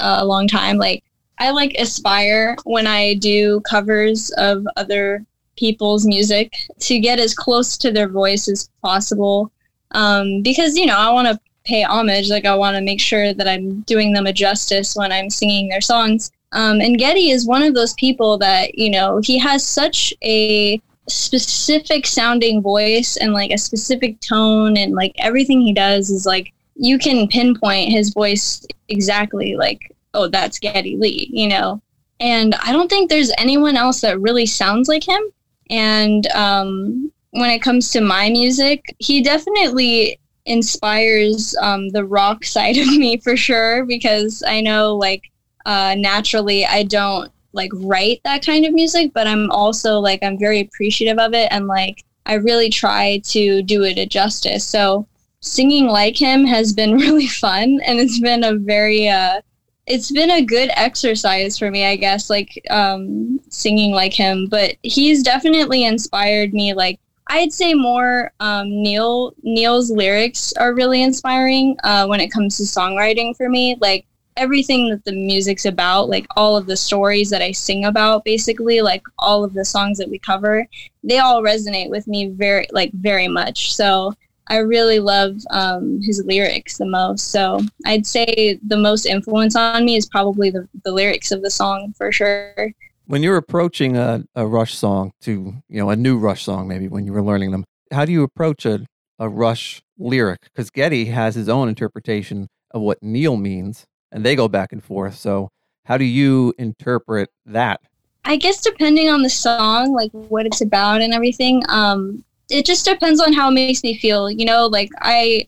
[0.00, 1.04] a long time like
[1.38, 5.24] i like aspire when i do covers of other
[5.56, 9.50] people's music to get as close to their voice as possible.
[9.92, 13.32] Um, because you know i want to pay homage like i want to make sure
[13.32, 16.30] that i'm doing them a justice when i'm singing their songs.
[16.52, 20.80] Um, and geddy is one of those people that you know he has such a
[21.08, 26.52] specific sounding voice and like a specific tone and like everything he does is like
[26.74, 31.80] you can pinpoint his voice exactly like oh that's Geddy Lee you know?
[32.18, 35.22] And I don't think there's anyone else that really sounds like him
[35.70, 42.76] and um, when it comes to my music he definitely inspires um, the rock side
[42.76, 45.30] of me for sure because I know like
[45.64, 50.38] uh, naturally I don't like write that kind of music, but I'm also like I'm
[50.38, 54.64] very appreciative of it and like I really try to do it a justice.
[54.64, 55.08] So
[55.40, 59.40] singing like him has been really fun and it's been a very uh
[59.86, 64.76] it's been a good exercise for me, I guess, like um singing like him, but
[64.82, 71.76] he's definitely inspired me like I'd say more um, Neil Neil's lyrics are really inspiring
[71.82, 73.76] uh, when it comes to songwriting for me.
[73.80, 78.24] Like everything that the music's about, like all of the stories that I sing about,
[78.24, 80.66] basically, like all of the songs that we cover,
[81.02, 83.74] they all resonate with me very, like very much.
[83.74, 84.14] So
[84.48, 87.30] I really love um, his lyrics the most.
[87.30, 91.50] So I'd say the most influence on me is probably the, the lyrics of the
[91.50, 92.72] song for sure.
[93.06, 96.88] When you're approaching a, a Rush song to, you know, a new Rush song, maybe
[96.88, 98.84] when you were learning them, how do you approach a,
[99.18, 100.42] a Rush lyric?
[100.42, 104.82] Because Geddy has his own interpretation of what Neil means, and they go back and
[104.82, 105.14] forth.
[105.14, 105.50] So,
[105.84, 107.80] how do you interpret that?
[108.24, 112.84] I guess depending on the song, like what it's about and everything, um, it just
[112.84, 114.30] depends on how it makes me feel.
[114.30, 115.46] You know, like I,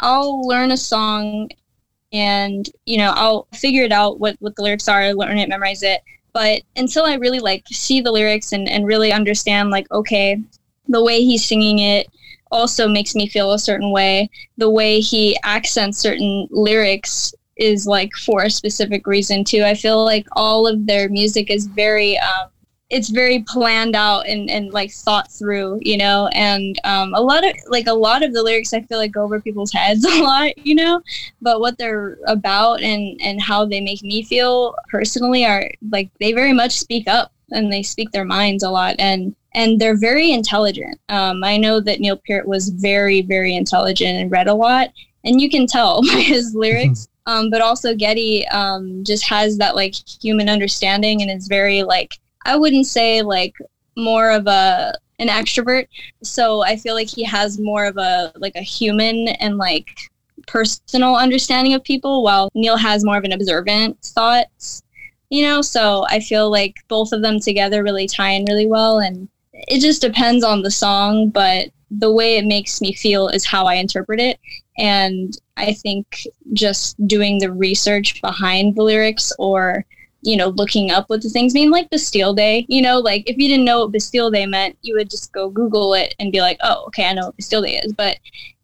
[0.00, 1.50] I'll learn a song,
[2.12, 5.82] and you know, I'll figure it out what what the lyrics are, learn it, memorize
[5.82, 6.00] it.
[6.32, 10.42] But until I really like see the lyrics and and really understand, like okay,
[10.88, 12.08] the way he's singing it
[12.50, 14.30] also makes me feel a certain way.
[14.58, 19.62] The way he accents certain lyrics is like for a specific reason too.
[19.64, 22.48] I feel like all of their music is very um,
[22.92, 27.42] it's very planned out and, and like thought through, you know, and um, a lot
[27.42, 30.22] of like a lot of the lyrics I feel like go over people's heads a
[30.22, 31.00] lot, you know,
[31.40, 36.34] but what they're about and and how they make me feel personally are like they
[36.34, 40.30] very much speak up and they speak their minds a lot and and they're very
[40.30, 40.98] intelligent.
[41.08, 44.90] Um, I know that Neil Peart was very very intelligent and read a lot,
[45.24, 47.08] and you can tell by his lyrics.
[47.24, 52.18] Um, but also Geddy um, just has that like human understanding and is very like
[52.44, 53.54] I wouldn't say like
[53.96, 55.86] more of a an extrovert.
[56.22, 59.96] So I feel like he has more of a like a human and like
[60.46, 64.82] personal understanding of people, while Neil has more of an observant thoughts.
[65.30, 68.98] You know, so I feel like both of them together really tie in really well,
[68.98, 73.46] and it just depends on the song, but the way it makes me feel is
[73.46, 74.38] how I interpret it.
[74.78, 79.84] And I think just doing the research behind the lyrics or
[80.22, 82.64] you know, looking up what the things mean, like Bastille Day.
[82.68, 85.50] You know, like if you didn't know what Bastille Day meant, you would just go
[85.50, 87.92] Google it and be like, oh, okay, I know what Bastille Day is.
[87.92, 88.18] But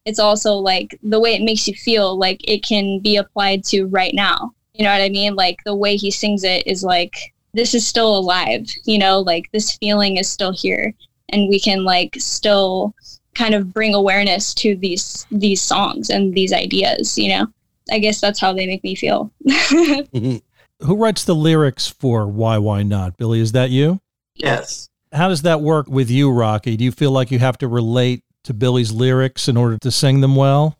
[0.05, 3.87] it's also like the way it makes you feel, like it can be applied to
[3.87, 4.55] right now.
[4.75, 5.35] You know what I mean?
[5.35, 9.51] Like the way he sings it is like, this is still alive, you know, like
[9.53, 10.95] this feeling is still here.
[11.31, 12.95] And we can like still
[13.35, 17.47] kind of bring awareness to these these songs and these ideas, you know.
[17.91, 19.31] I guess that's how they make me feel.
[19.49, 20.37] Mm-hmm.
[20.81, 23.17] Who writes the lyrics for Why Why Not?
[23.17, 24.01] Billy, is that you?
[24.35, 24.89] Yes.
[25.13, 26.77] How does that work with you, Rocky?
[26.77, 30.21] Do you feel like you have to relate to Billy's lyrics in order to sing
[30.21, 30.79] them well?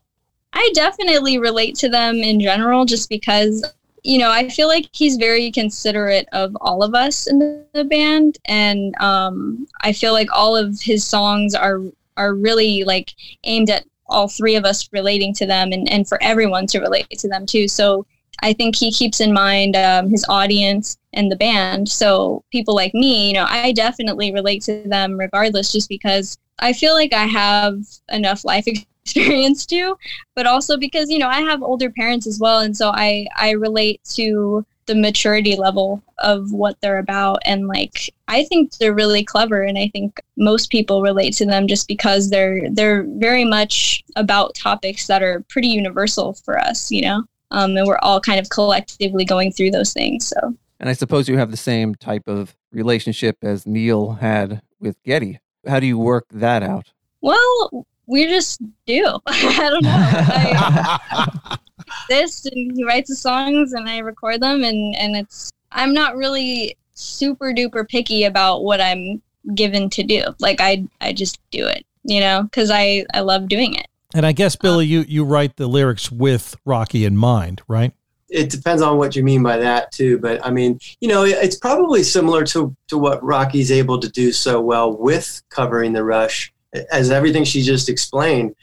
[0.53, 3.63] I definitely relate to them in general just because
[4.03, 7.83] you know, I feel like he's very considerate of all of us in the, the
[7.83, 11.81] band, and um, I feel like all of his songs are
[12.17, 16.21] are really like aimed at all three of us relating to them, and and for
[16.23, 17.67] everyone to relate to them too.
[17.67, 18.05] So
[18.41, 21.89] I think he keeps in mind um, his audience and the band.
[21.89, 26.73] So people like me, you know, I definitely relate to them regardless, just because I
[26.73, 28.65] feel like I have enough life
[29.03, 29.97] experience to,
[30.35, 33.51] but also because you know I have older parents as well, and so I I
[33.51, 37.39] relate to the maturity level of what they're about.
[37.45, 39.61] And like I think they're really clever.
[39.61, 44.55] And I think most people relate to them just because they're they're very much about
[44.55, 48.49] topics that are pretty universal for us, you know um, and we're all kind of
[48.49, 50.27] collectively going through those things.
[50.27, 55.01] So, and I suppose you have the same type of relationship as Neil had with
[55.03, 55.39] Geddy.
[55.67, 56.91] How do you work that out?
[57.21, 59.19] Well, we just do.
[59.27, 59.89] I don't know.
[59.91, 61.57] I,
[62.09, 66.15] this and he writes the songs and I record them, and and it's I'm not
[66.15, 69.21] really super duper picky about what I'm
[69.55, 70.23] given to do.
[70.39, 73.87] Like I I just do it, you know, because I I love doing it.
[74.13, 77.93] And I guess Billy, you you write the lyrics with Rocky in mind, right?
[78.29, 81.55] It depends on what you mean by that too, but I mean, you know, it's
[81.55, 86.51] probably similar to to what Rocky's able to do so well with covering the rush,
[86.91, 88.55] as everything she just explained.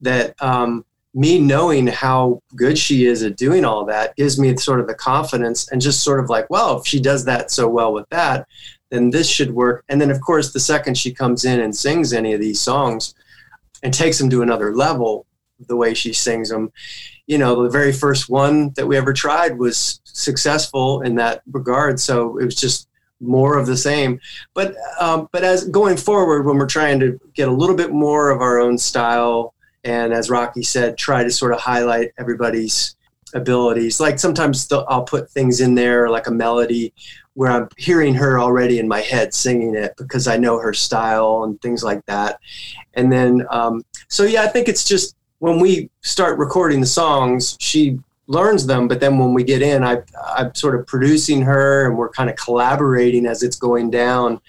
[0.00, 4.80] That um, me knowing how good she is at doing all that gives me sort
[4.80, 7.92] of the confidence and just sort of like, well, if she does that so well
[7.92, 8.46] with that,
[8.90, 9.84] then this should work.
[9.88, 13.14] And then, of course, the second she comes in and sings any of these songs,
[13.82, 15.26] and takes them to another level
[15.66, 16.70] the way she sings them
[17.26, 21.98] you know the very first one that we ever tried was successful in that regard
[21.98, 22.88] so it was just
[23.20, 24.20] more of the same.
[24.54, 28.30] But um, but as going forward when we're trying to get a little bit more
[28.30, 32.96] of our own style and as rocky said try to sort of highlight everybody's
[33.32, 36.92] abilities like sometimes i'll put things in there like a melody
[37.38, 41.44] where I'm hearing her already in my head singing it because I know her style
[41.44, 42.40] and things like that.
[42.94, 47.56] And then, um, so yeah, I think it's just when we start recording the songs,
[47.60, 49.98] she learns them, but then when we get in, I,
[50.34, 54.40] I'm sort of producing her and we're kind of collaborating as it's going down.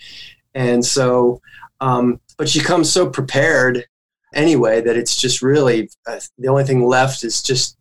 [0.56, 1.44] And so,
[1.82, 3.86] um, but she comes so prepared
[4.34, 7.78] anyway that it's just really uh, the only thing left is just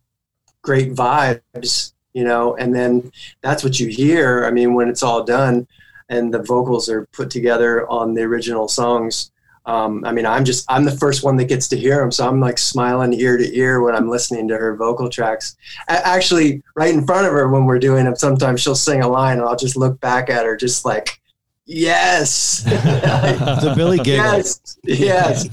[0.60, 4.44] great vibes you know, and then that's what you hear.
[4.44, 5.66] I mean, when it's all done
[6.08, 9.30] and the vocals are put together on the original songs.
[9.66, 12.26] Um, I mean, I'm just I'm the first one that gets to hear them, so
[12.26, 15.56] I'm like smiling ear to ear when I'm listening to her vocal tracks.
[15.88, 19.38] Actually, right in front of her when we're doing them, sometimes she'll sing a line,
[19.38, 21.20] and I'll just look back at her, just like,
[21.68, 24.24] yes, the Billy giggle.
[24.24, 25.48] Yes, yes,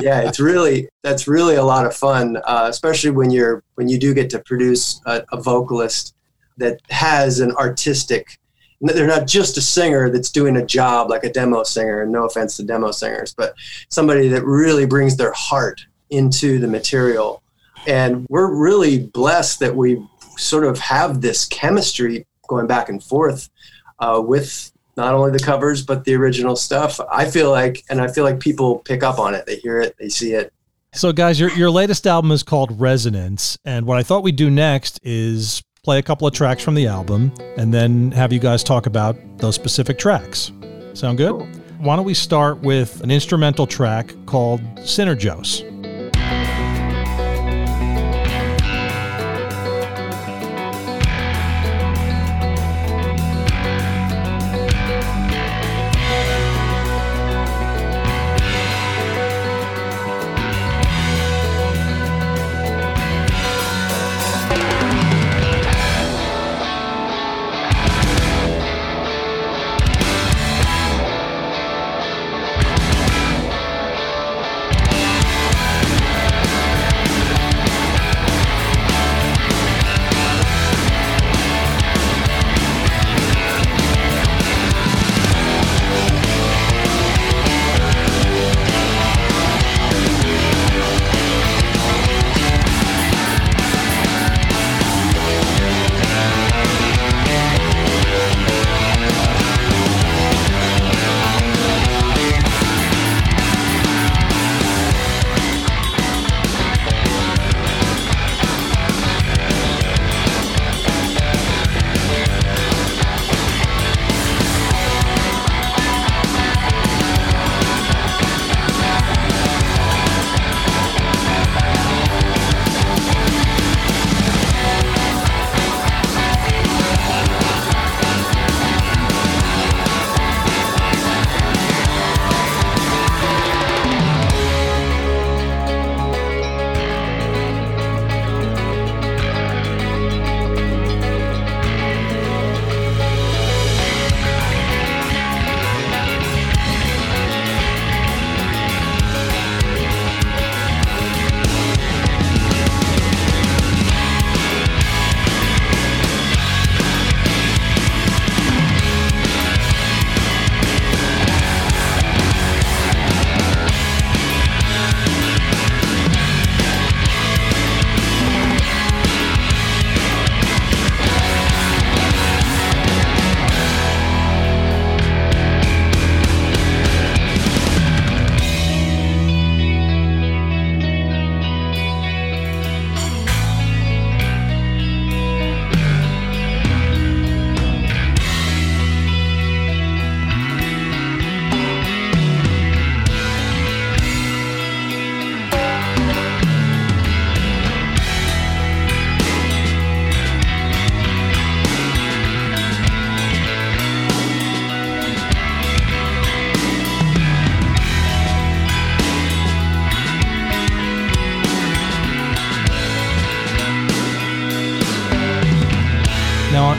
[0.00, 0.20] yeah.
[0.20, 4.14] It's really that's really a lot of fun, uh, especially when you're when you do
[4.14, 6.14] get to produce a, a vocalist
[6.56, 8.38] that has an artistic
[8.80, 12.24] they're not just a singer that's doing a job like a demo singer and no
[12.24, 13.54] offense to demo singers but
[13.88, 17.42] somebody that really brings their heart into the material
[17.86, 20.00] and we're really blessed that we
[20.36, 23.50] sort of have this chemistry going back and forth
[23.98, 28.06] uh, with not only the covers but the original stuff i feel like and i
[28.06, 30.52] feel like people pick up on it they hear it they see it
[30.92, 34.50] so guys your, your latest album is called resonance and what i thought we'd do
[34.50, 38.62] next is play a couple of tracks from the album, and then have you guys
[38.62, 40.52] talk about those specific tracks.
[40.92, 41.32] Sound good?
[41.78, 45.77] Why don't we start with an instrumental track called Synergos?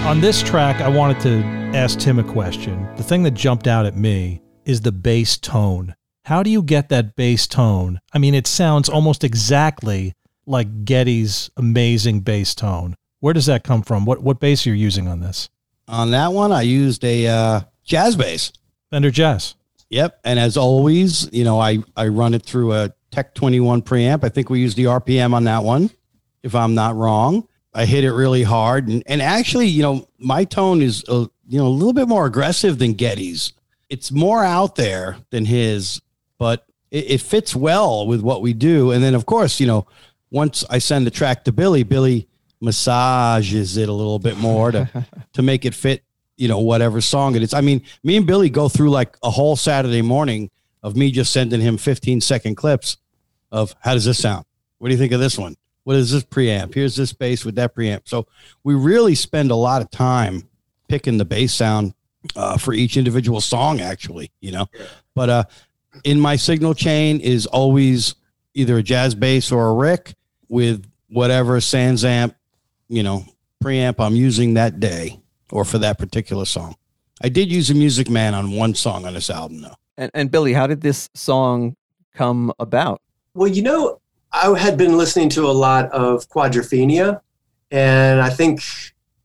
[0.10, 1.44] On, this track, I wanted to
[1.78, 2.90] ask Tim a question.
[2.98, 5.94] The thing that jumped out at me is the bass tone.
[6.26, 8.00] How do you get that bass tone?
[8.12, 10.16] I mean, it sounds almost exactly
[10.48, 12.96] like Geddy's amazing bass tone.
[13.20, 14.04] Where does that come from?
[14.04, 15.48] What what bass are you using on this?
[15.88, 18.52] On that one, I used a uh, jazz bass.
[18.90, 19.54] Fender Jazz.
[19.92, 20.22] Yep.
[20.24, 24.24] And as always, you know, I, I run it through a Tech 21 preamp.
[24.24, 25.92] I think we use the RPM on that one,
[26.42, 27.48] if I'm not wrong.
[27.80, 28.90] I hit it really hard.
[28.90, 32.26] And, and actually, you know, my tone is, a, you know, a little bit more
[32.26, 33.54] aggressive than Geddy's.
[33.90, 36.02] It's more out there than his,
[36.38, 38.92] but it, it fits well with what we do.
[38.92, 39.88] And then, of course, you know,
[40.30, 42.28] once I send the track to Billy, Billy
[42.60, 46.04] massages it a little bit more to, to make it fit
[46.36, 49.30] you know whatever song it is i mean me and billy go through like a
[49.30, 50.50] whole saturday morning
[50.84, 52.98] of me just sending him 15 second clips
[53.52, 54.46] of how does this sound
[54.78, 57.56] what do you think of this one what is this preamp here's this bass with
[57.56, 58.28] that preamp so
[58.64, 60.48] we really spend a lot of time
[60.88, 61.94] picking the bass sound
[62.36, 64.66] uh, for each individual song actually you know
[65.16, 65.44] but uh
[66.04, 68.16] in my signal chain is always
[68.54, 70.16] either a jazz bass or a rick
[70.48, 72.36] with whatever SansAmp,
[72.88, 73.26] you know,
[73.64, 75.20] preamp I'm using that day
[75.52, 76.76] or for that particular song.
[77.22, 79.76] I did use a Music Man on one song on this album, though.
[79.98, 81.76] And, and Billy, how did this song
[82.16, 83.02] come about?
[83.34, 83.99] Well, you know,
[84.32, 87.22] I had been listening to a lot of Quadrophenia,
[87.72, 88.62] and I think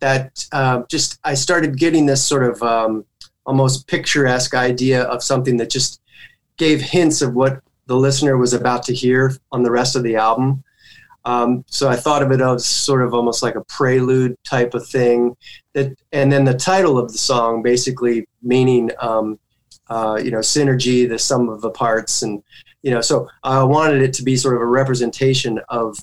[0.01, 3.05] that uh, just I started getting this sort of um,
[3.47, 6.01] almost picturesque idea of something that just
[6.57, 10.17] gave hints of what the listener was about to hear on the rest of the
[10.17, 10.65] album.
[11.27, 14.87] Um, so I thought of it as sort of almost like a prelude type of
[14.87, 15.37] thing.
[15.73, 19.39] That, and then the title of the song basically meaning, um,
[19.89, 22.43] uh, you know, synergy, the sum of the parts, and
[22.85, 23.01] you know.
[23.01, 25.99] So I wanted it to be sort of a representation of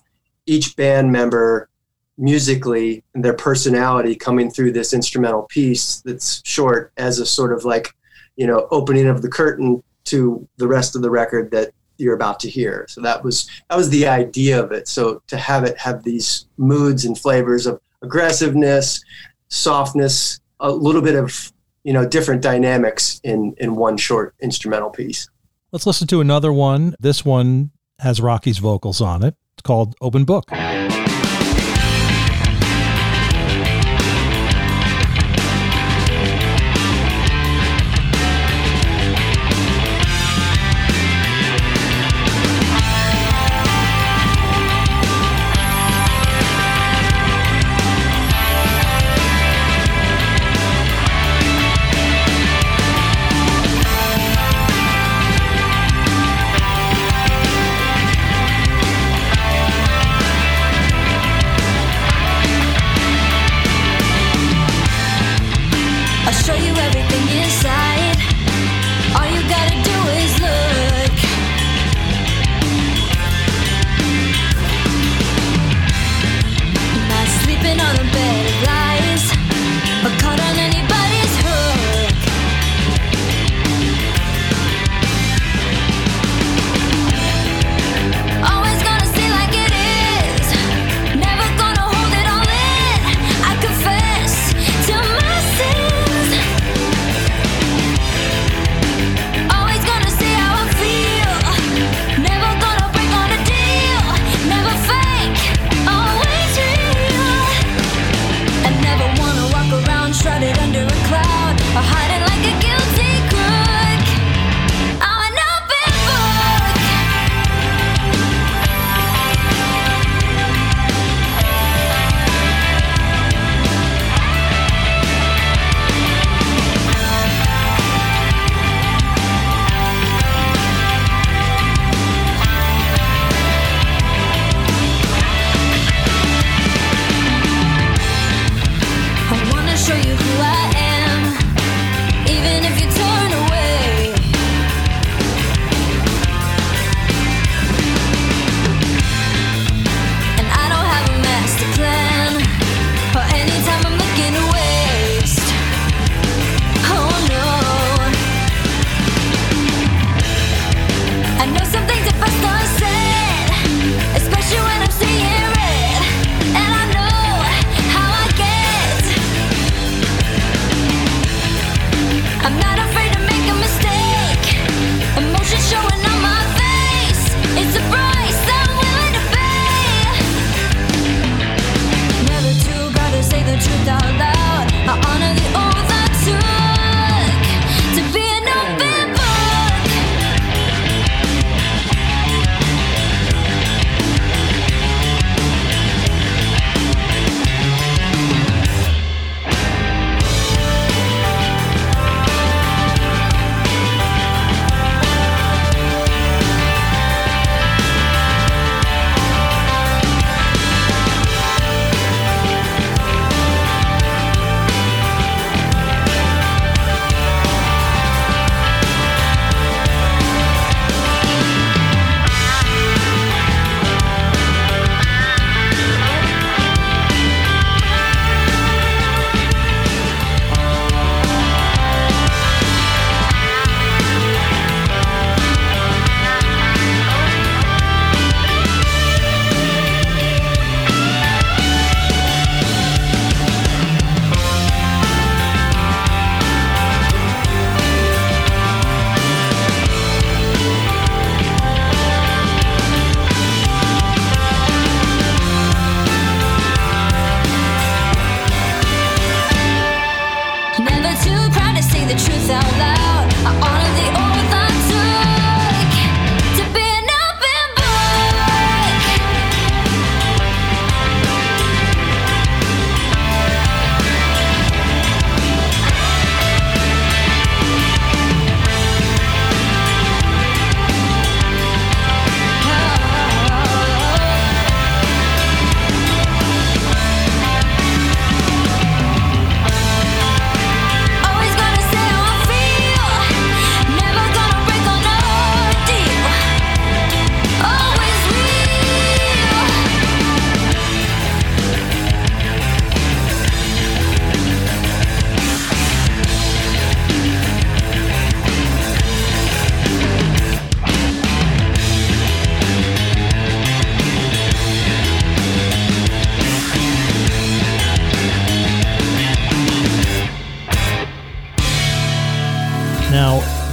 [0.47, 1.69] each band member
[2.17, 7.63] musically and their personality coming through this instrumental piece that's short as a sort of
[7.63, 7.95] like,
[8.35, 12.39] you know, opening of the curtain to the rest of the record that you're about
[12.39, 12.85] to hear.
[12.89, 14.87] So that was that was the idea of it.
[14.87, 19.03] So to have it have these moods and flavors of aggressiveness,
[19.49, 21.53] softness, a little bit of
[21.83, 25.29] you know different dynamics in in one short instrumental piece.
[25.73, 26.95] Let's listen to another one.
[26.99, 29.35] This one has Rocky's vocals on it.
[29.53, 30.51] It's called Open Book.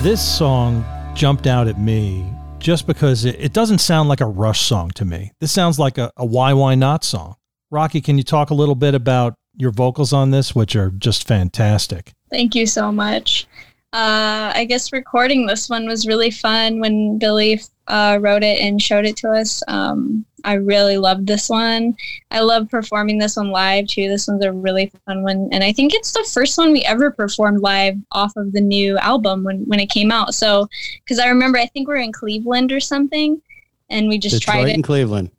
[0.01, 0.85] This song
[1.17, 5.05] jumped out at me just because it, it doesn't sound like a Rush song to
[5.05, 5.33] me.
[5.41, 7.35] This sounds like a, a Why Why Not song.
[7.73, 11.27] Rocky, can you talk a little bit about your vocals on this, which are just
[11.27, 12.13] fantastic?
[12.31, 13.48] Thank you so much.
[13.91, 18.83] Uh, I guess recording this one was really fun when Billy uh, wrote it and
[18.83, 19.63] showed it to us.
[19.67, 21.97] Um, I really loved this one.
[22.31, 24.09] I love performing this one live too.
[24.09, 27.11] This one's a really fun one, and I think it's the first one we ever
[27.11, 30.35] performed live off of the new album when when it came out.
[30.35, 30.69] So,
[31.03, 33.41] because I remember, I think we are in Cleveland or something,
[33.89, 34.77] and we just Detroit tried it.
[34.77, 35.31] in Cleveland.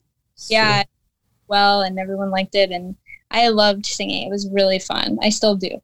[0.48, 0.84] Yeah,
[1.48, 2.96] well, and everyone liked it, and
[3.30, 4.28] I loved singing.
[4.28, 5.20] It was really fun.
[5.22, 5.80] I still do.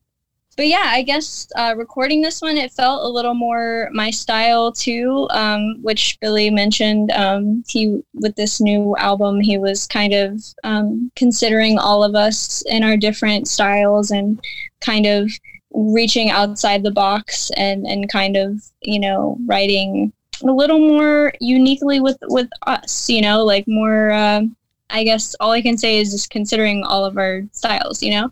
[0.57, 4.71] But yeah, I guess uh, recording this one, it felt a little more my style
[4.71, 7.11] too, um, which Billy mentioned.
[7.11, 12.63] Um, he with this new album, he was kind of um, considering all of us
[12.67, 14.39] in our different styles and
[14.79, 15.29] kind of
[15.73, 21.99] reaching outside the box and and kind of you know writing a little more uniquely
[21.99, 23.09] with with us.
[23.09, 24.11] You know, like more.
[24.13, 24.55] um
[24.91, 28.31] I guess all I can say is just considering all of our styles, you know?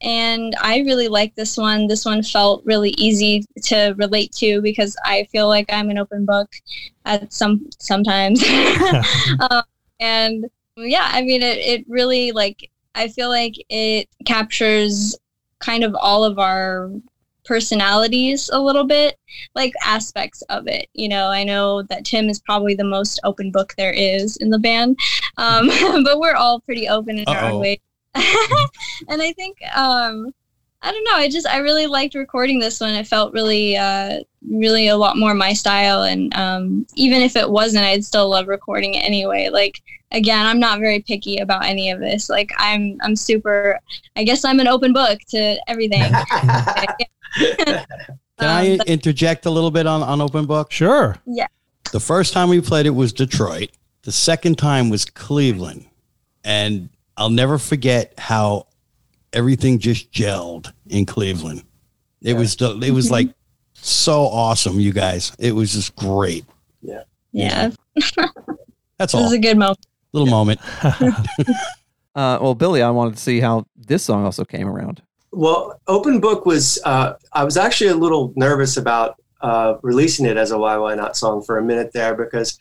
[0.00, 1.86] And I really like this one.
[1.86, 6.24] This one felt really easy to relate to because I feel like I'm an open
[6.24, 6.50] book
[7.04, 8.44] at some sometimes.
[9.50, 9.62] um,
[9.98, 10.46] and
[10.76, 15.16] yeah, I mean, it, it really like, I feel like it captures
[15.58, 16.90] kind of all of our
[17.48, 19.16] personalities a little bit,
[19.54, 20.88] like aspects of it.
[20.92, 24.50] You know, I know that Tim is probably the most open book there is in
[24.50, 24.98] the band,
[25.38, 25.66] um,
[26.04, 27.54] but we're all pretty open in our Uh-oh.
[27.54, 27.80] own way.
[29.08, 30.32] and I think, um,
[30.82, 32.94] I don't know, I just, I really liked recording this one.
[32.94, 36.02] It felt really, uh, really a lot more my style.
[36.02, 39.48] And um, even if it wasn't, I'd still love recording it anyway.
[39.48, 42.28] Like, again, I'm not very picky about any of this.
[42.30, 43.78] Like, I'm, I'm super,
[44.16, 46.02] I guess I'm an open book to everything.
[47.58, 47.84] Can
[48.40, 50.70] I Um, interject a little bit on, on Open Book?
[50.70, 51.16] Sure.
[51.26, 51.48] Yeah.
[51.92, 53.70] The first time we played it was Detroit.
[54.02, 55.86] The second time was Cleveland.
[56.44, 56.88] And
[57.18, 58.68] I'll never forget how
[59.32, 61.64] everything just gelled in Cleveland.
[62.22, 63.28] It was it was like
[63.74, 65.32] so awesome, you guys.
[65.38, 66.44] It was just great.
[66.80, 67.02] yeah,
[67.32, 67.70] Yeah.
[67.96, 68.14] That's
[68.98, 69.26] this all.
[69.26, 69.84] is a good moment.
[70.12, 70.60] Little moment.
[72.14, 75.00] Uh, well, Billy, I wanted to see how this song also came around.
[75.30, 80.36] Well, Open Book was, uh, I was actually a little nervous about uh, releasing it
[80.36, 82.58] as a Why Why Not song for a minute there because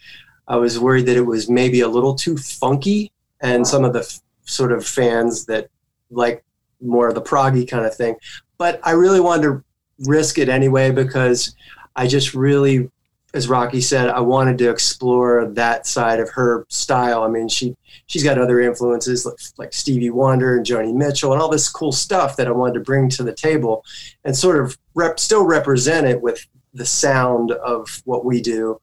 [0.48, 4.02] I was worried that it was maybe a little too funky and some of the
[4.02, 5.70] f- sort of fans that
[6.10, 6.44] like
[6.82, 8.16] more of the proggy kind of thing.
[8.58, 9.64] But I really wanted to
[10.06, 11.56] risk it anyway because
[11.96, 12.90] I just really,
[13.34, 17.24] as Rocky said, I wanted to explore that side of her style.
[17.24, 17.76] I mean, she
[18.06, 21.92] she's got other influences like, like Stevie Wonder and Joni Mitchell and all this cool
[21.92, 23.84] stuff that I wanted to bring to the table
[24.24, 28.80] and sort of rep, still represent it with the sound of what we do.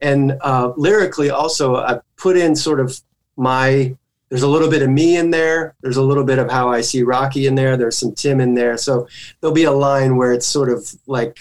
[0.00, 3.00] And uh, lyrically, also, I put in sort of
[3.36, 3.96] my
[4.28, 5.74] there's a little bit of me in there.
[5.80, 7.76] There's a little bit of how I see Rocky in there.
[7.76, 8.76] There's some Tim in there.
[8.76, 9.08] So
[9.40, 11.38] there'll be a line where it's sort of like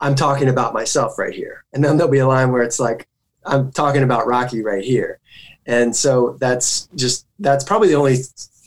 [0.00, 1.64] I'm talking about myself right here.
[1.72, 3.06] And then there'll be a line where it's like
[3.44, 5.18] I'm talking about Rocky right here.
[5.66, 8.18] And so that's just that's probably the only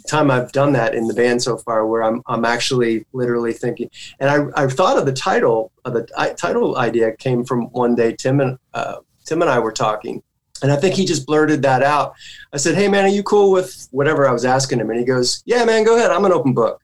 [0.07, 3.89] time I've done that in the band so far where I'm I'm actually literally thinking
[4.19, 7.95] and I I thought of the title of the I, title idea came from one
[7.95, 10.21] day Tim and uh, Tim and I were talking
[10.63, 12.15] and I think he just blurted that out.
[12.53, 15.05] I said, "Hey man, are you cool with whatever I was asking him?" And he
[15.05, 16.09] goes, "Yeah, man, go ahead.
[16.09, 16.81] I'm an open book."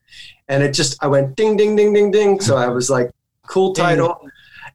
[0.48, 2.40] And it just I went ding ding ding ding ding.
[2.40, 3.10] So I was like,
[3.48, 4.20] "Cool title."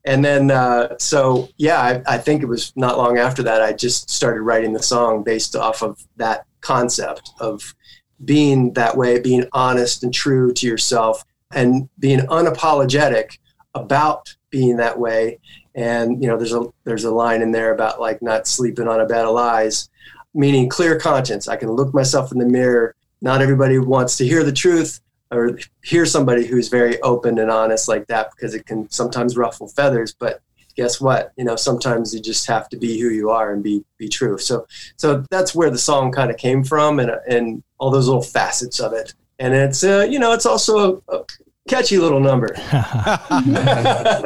[0.06, 3.74] And then, uh, so yeah, I, I think it was not long after that I
[3.74, 7.76] just started writing the song based off of that concept of
[8.24, 13.38] being that way, being honest and true to yourself, and being unapologetic
[13.74, 15.40] about being that way.
[15.76, 19.02] And you know, there's a there's a line in there about like not sleeping on
[19.02, 19.90] a bed of lies,
[20.34, 21.48] meaning clear conscience.
[21.48, 22.96] I can look myself in the mirror.
[23.22, 25.02] Not everybody wants to hear the truth
[25.32, 29.68] or hear somebody who's very open and honest like that because it can sometimes ruffle
[29.68, 30.14] feathers.
[30.14, 30.42] But
[30.76, 31.34] guess what?
[31.38, 34.38] You know, sometimes you just have to be who you are and be be true.
[34.38, 34.68] So
[34.98, 38.80] so that's where the song kind of came from and and all those little facets
[38.80, 39.14] of it.
[39.40, 41.26] And it's uh, you know, it's also a, a
[41.68, 42.54] catchy little number.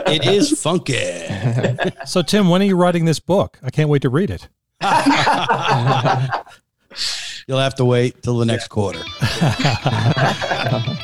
[0.08, 1.26] it is funky.
[2.06, 3.60] so, Tim, when are you writing this book?
[3.64, 4.48] I can't wait to read it.
[7.48, 9.02] You'll have to wait till the next quarter.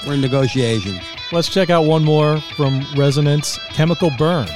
[0.06, 1.02] We're in negotiations.
[1.32, 4.48] Let's check out one more from Resonance Chemical Burn.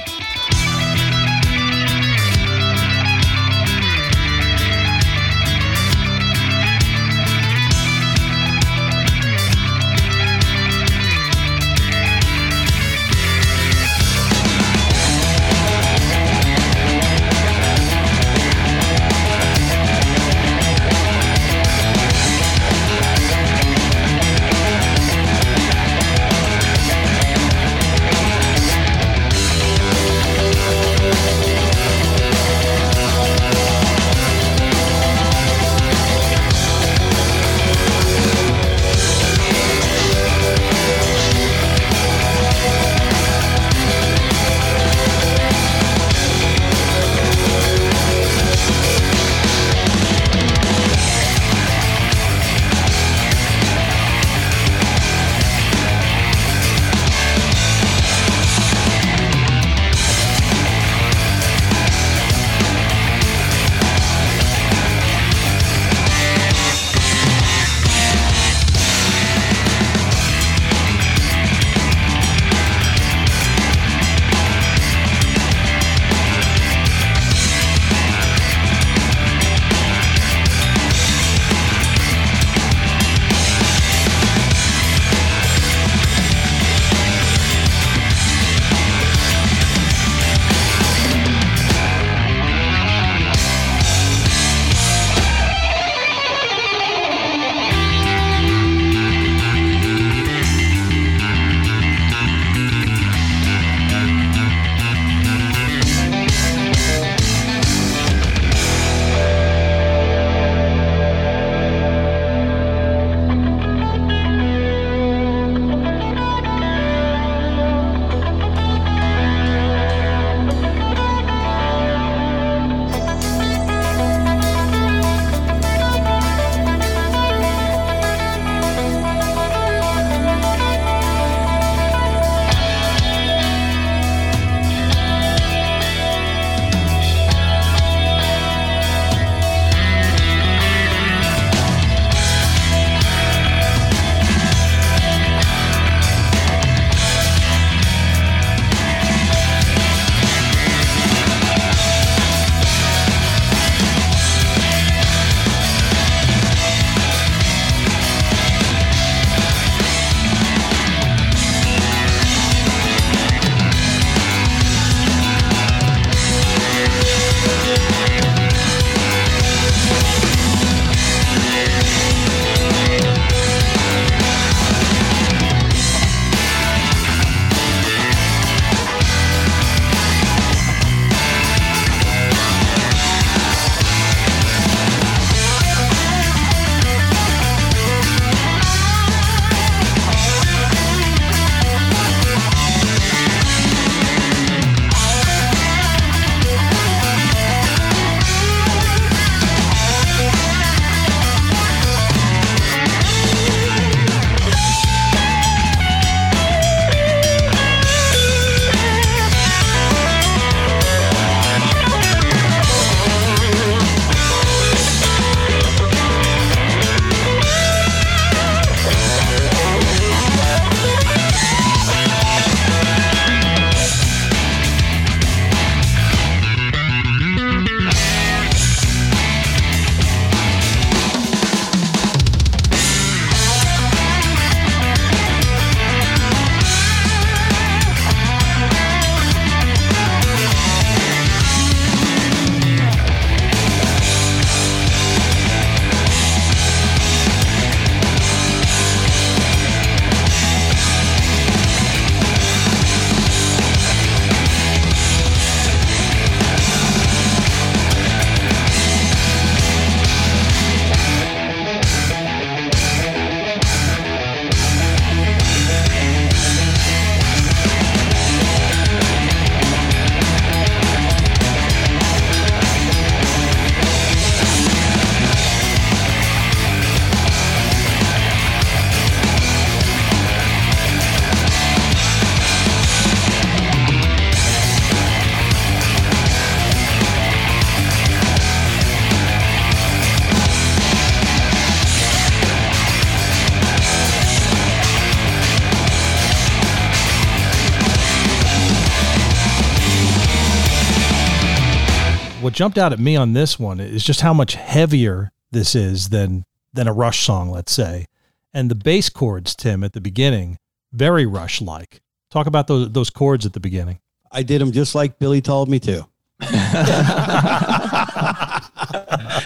[302.60, 306.44] Jumped out at me on this one is just how much heavier this is than
[306.74, 308.04] than a Rush song, let's say.
[308.52, 310.58] And the bass chords, Tim, at the beginning,
[310.92, 312.02] very Rush like.
[312.30, 313.98] Talk about those those chords at the beginning.
[314.30, 316.06] I did them just like Billy told me to.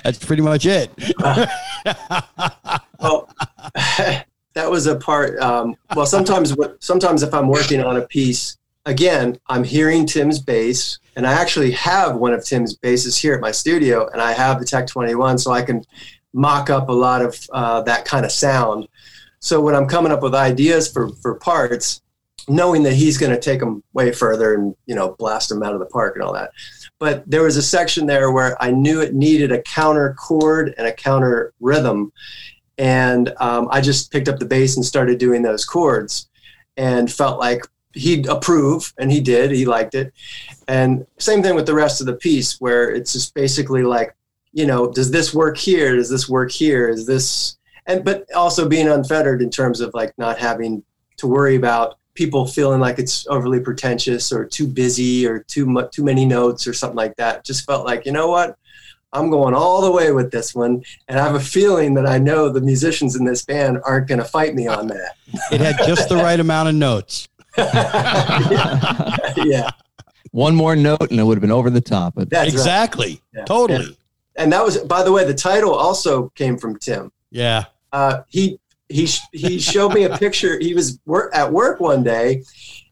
[0.03, 0.91] That's pretty much it.
[2.99, 3.29] well,
[4.55, 5.39] that was a part.
[5.39, 8.57] Um, well, sometimes, sometimes if I'm working on a piece,
[8.87, 13.41] again, I'm hearing Tim's bass, and I actually have one of Tim's basses here at
[13.41, 15.85] my studio, and I have the Tech 21, so I can
[16.33, 18.89] mock up a lot of uh, that kind of sound.
[19.41, 22.03] So when I'm coming up with ideas for for parts,
[22.49, 25.75] knowing that he's going to take them way further and you know blast them out
[25.75, 26.51] of the park and all that.
[26.99, 30.87] But there was a section there where I knew it needed a counter chord and
[30.87, 32.13] a counter rhythm,
[32.79, 36.29] and um, I just picked up the bass and started doing those chords,
[36.77, 37.63] and felt like
[37.95, 39.51] he'd approve, and he did.
[39.51, 40.13] He liked it,
[40.69, 44.15] and same thing with the rest of the piece, where it's just basically like,
[44.53, 45.97] you know, does this work here?
[45.97, 46.89] Does this work here?
[46.89, 50.83] Is this and but also being unfettered in terms of like not having
[51.17, 55.91] to worry about people feeling like it's overly pretentious or too busy or too much
[55.93, 58.57] too many notes or something like that just felt like you know what
[59.13, 62.19] i'm going all the way with this one and i have a feeling that i
[62.19, 65.17] know the musicians in this band aren't going to fight me on that
[65.51, 67.29] It had just the right amount of notes.
[69.45, 69.71] yeah
[70.33, 72.15] One more note and it would have been over the top.
[72.15, 72.53] But that's right.
[72.53, 73.21] exactly.
[73.35, 73.45] Yeah.
[73.45, 73.97] Totally.
[74.37, 77.65] and that was by the way the title also came from tim Yeah.
[77.93, 80.59] uh, he he he showed me a picture.
[80.61, 82.43] He was wor- at work one day,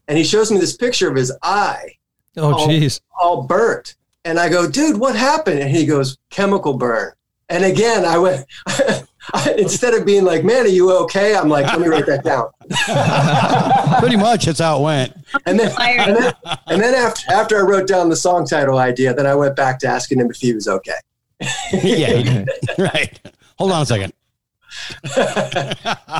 [0.07, 1.97] and he shows me this picture of his eye
[2.35, 2.67] Oh, Oh.
[2.67, 2.99] jeez.
[3.21, 3.95] all burnt.
[4.25, 5.59] And I go, dude, what happened?
[5.59, 7.11] And he goes, chemical burn.
[7.49, 8.45] And again, I went.
[9.57, 12.49] instead of being like, "Man, are you okay?" I'm like, "Let me write that down."
[13.99, 15.13] Pretty much that's how it went.
[15.45, 16.33] And then, and then,
[16.67, 19.79] and then after after I wrote down the song title idea, then I went back
[19.79, 20.93] to asking him if he was okay.
[21.73, 22.45] yeah.
[22.77, 23.19] Right.
[23.57, 24.13] Hold on a second.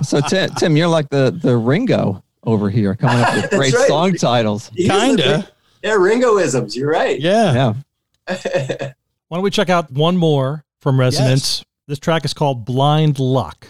[0.04, 3.88] so Tim, Tim, you're like the the Ringo over here, coming up with great right.
[3.88, 4.70] song titles.
[4.76, 5.50] He Kinda.
[5.84, 6.76] Yeah, Ringoisms.
[6.76, 7.20] You're right.
[7.20, 7.74] Yeah.
[8.28, 8.94] Yeah.
[9.28, 11.66] Why don't we check out one more from Resonance?
[11.86, 13.68] This track is called Blind Luck.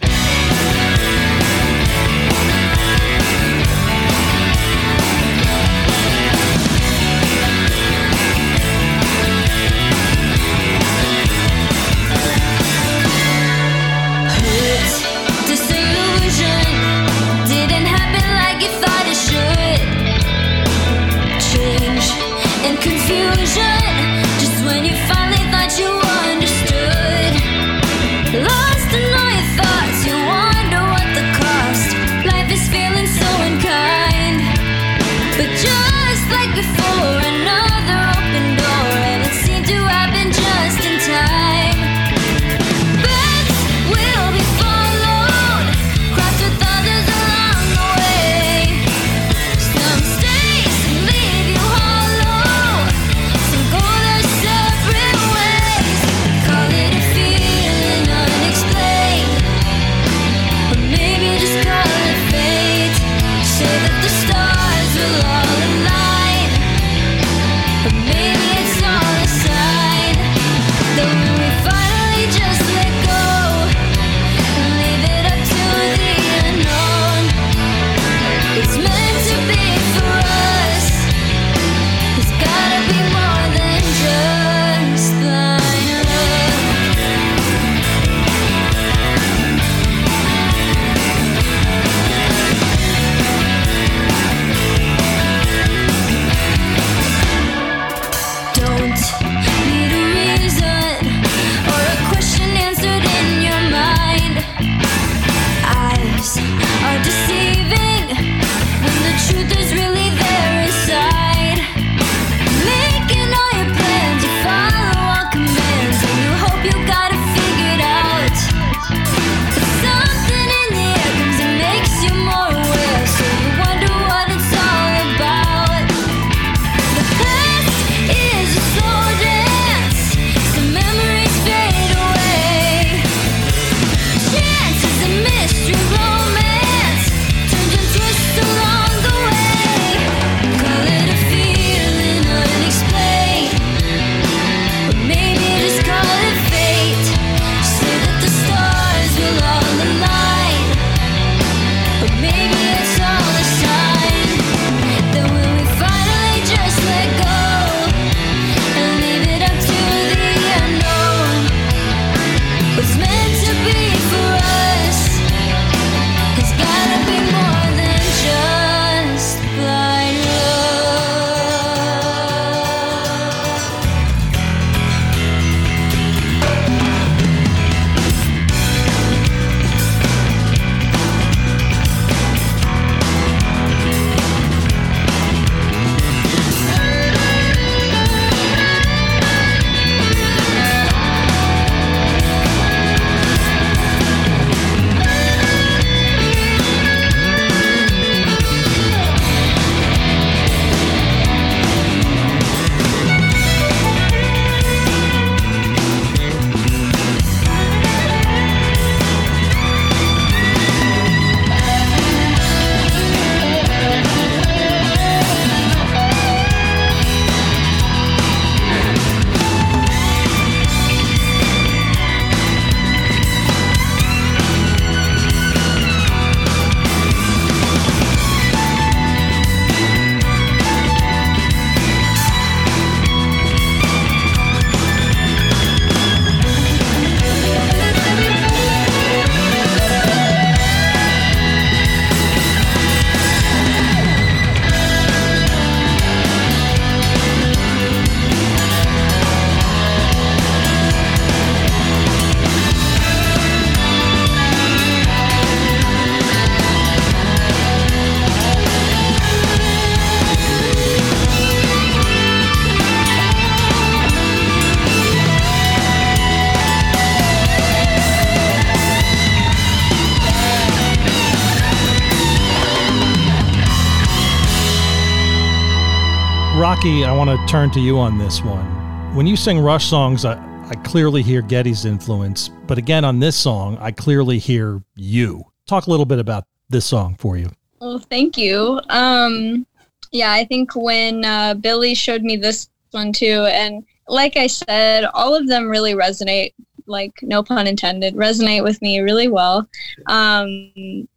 [276.84, 279.14] I want to turn to you on this one.
[279.14, 280.34] When you sing Rush songs, I,
[280.68, 285.42] I clearly hear Geddy's influence, but again, on this song, I clearly hear you.
[285.66, 287.48] Talk a little bit about this song for you.
[287.80, 288.82] Well, thank you.
[288.90, 289.66] Um,
[290.12, 295.06] yeah, I think when uh, Billy showed me this one too, and like I said,
[295.14, 296.52] all of them really resonate.
[296.86, 299.66] Like no pun intended, resonate with me really well.
[300.06, 301.08] Um,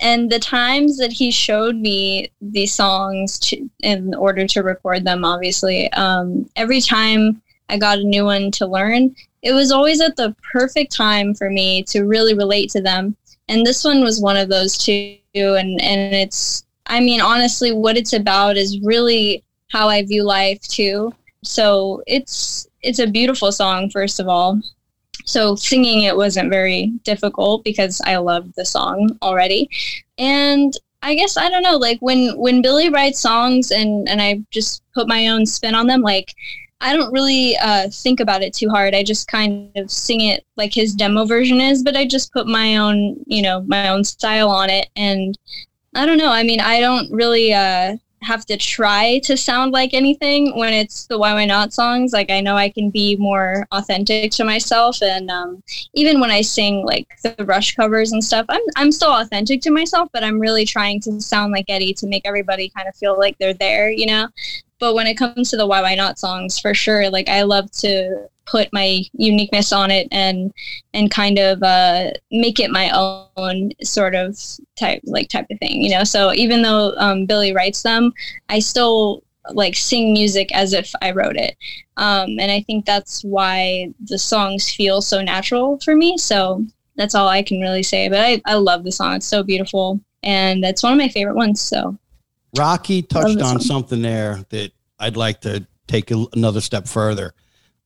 [0.00, 5.24] and the times that he showed me these songs to, in order to record them,
[5.24, 10.16] obviously, um, every time I got a new one to learn, it was always at
[10.16, 13.16] the perfect time for me to really relate to them.
[13.48, 15.18] And this one was one of those too.
[15.34, 20.60] And, and it's, I mean, honestly, what it's about is really how I view life
[20.62, 21.14] too.
[21.42, 24.60] So it's, it's a beautiful song, first of all.
[25.26, 29.68] So singing it wasn't very difficult because I loved the song already.
[30.18, 30.72] And
[31.02, 34.82] I guess I don't know, like when when Billy writes songs and and I just
[34.94, 36.34] put my own spin on them, like
[36.80, 38.94] I don't really uh, think about it too hard.
[38.94, 42.46] I just kind of sing it like his demo version is, but I just put
[42.46, 44.88] my own, you know, my own style on it.
[44.94, 45.38] And
[45.94, 46.30] I don't know.
[46.30, 51.06] I mean, I don't really uh, have to try to sound like anything when it's
[51.06, 52.12] the Why Why Not songs.
[52.12, 55.62] Like I know I can be more authentic to myself, and um,
[55.94, 59.70] even when I sing like the Rush covers and stuff, I'm I'm still authentic to
[59.70, 63.18] myself, but I'm really trying to sound like Geddy to make everybody kind of feel
[63.18, 64.28] like they're there, you know.
[64.78, 67.70] But when it comes to the Why Why Not songs, for sure, like I love
[67.72, 70.52] to put my uniqueness on it and
[70.94, 74.38] and kind of uh, make it my own sort of
[74.76, 76.04] type like type of thing you know?
[76.04, 78.12] So even though um, billy writes them
[78.48, 79.22] i still
[79.52, 81.56] like sing music as if i wrote it.
[81.96, 86.18] Um, and i think that's why the songs feel so natural for me.
[86.18, 86.64] So
[86.96, 89.16] that's all i can really say but i, I love the song.
[89.16, 91.96] It's so beautiful and that's one of my favorite ones so.
[92.56, 97.34] Rocky touched on something there that I'd like to take a, another step further.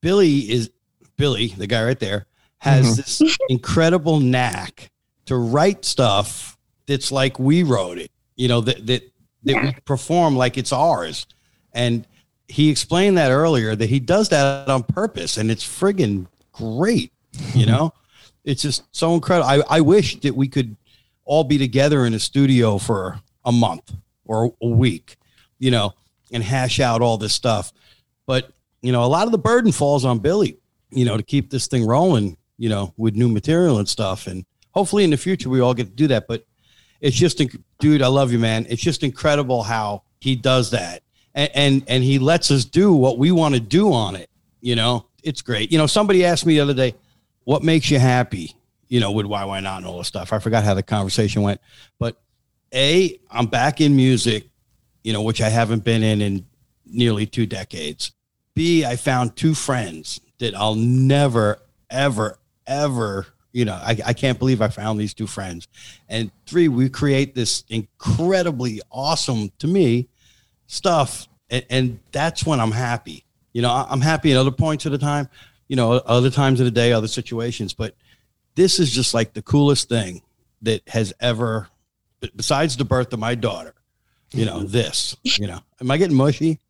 [0.00, 0.70] Billy is
[1.16, 2.26] Billy, the guy right there,
[2.58, 2.96] has Mhm.
[2.96, 4.90] this incredible knack
[5.26, 8.10] to write stuff that's like we wrote it.
[8.36, 9.02] You know that that
[9.44, 11.26] that we perform like it's ours,
[11.72, 12.06] and
[12.48, 17.12] he explained that earlier that he does that on purpose, and it's friggin' great.
[17.54, 17.92] You know,
[18.44, 19.48] it's just so incredible.
[19.48, 20.76] I I wish that we could
[21.24, 23.92] all be together in a studio for a month
[24.24, 25.16] or a week,
[25.58, 25.94] you know,
[26.32, 27.72] and hash out all this stuff.
[28.26, 28.52] But,
[28.82, 30.58] you know, a lot of the burden falls on Billy,
[30.90, 34.26] you know, to keep this thing rolling, you know, with new material and stuff.
[34.26, 36.26] And hopefully in the future we all get to do that.
[36.26, 36.46] But
[37.00, 37.42] it's just,
[37.78, 38.66] dude, I love you, man.
[38.68, 41.02] It's just incredible how he does that.
[41.34, 44.28] And, and, and he lets us do what we want to do on it.
[44.60, 45.72] You know, it's great.
[45.72, 46.94] You know, somebody asked me the other day,
[47.44, 48.54] what makes you happy?
[48.88, 50.32] You know, with why, why not and all this stuff.
[50.32, 51.60] I forgot how the conversation went,
[51.98, 52.20] but
[52.74, 54.48] a, I'm back in music,
[55.02, 56.46] you know, which I haven't been in in
[56.84, 58.12] nearly two decades.
[58.54, 64.38] B, I found two friends that I'll never, ever, ever, you know, I, I can't
[64.38, 65.68] believe I found these two friends.
[66.08, 70.08] And three, we create this incredibly awesome to me
[70.66, 71.28] stuff.
[71.48, 73.24] And, and that's when I'm happy.
[73.52, 75.28] You know, I'm happy at other points of the time,
[75.68, 77.74] you know, other times of the day, other situations.
[77.74, 77.94] But
[78.54, 80.22] this is just like the coolest thing
[80.62, 81.68] that has ever
[82.36, 83.74] besides the birth of my daughter,
[84.32, 86.60] you know, this, you know, am I getting mushy?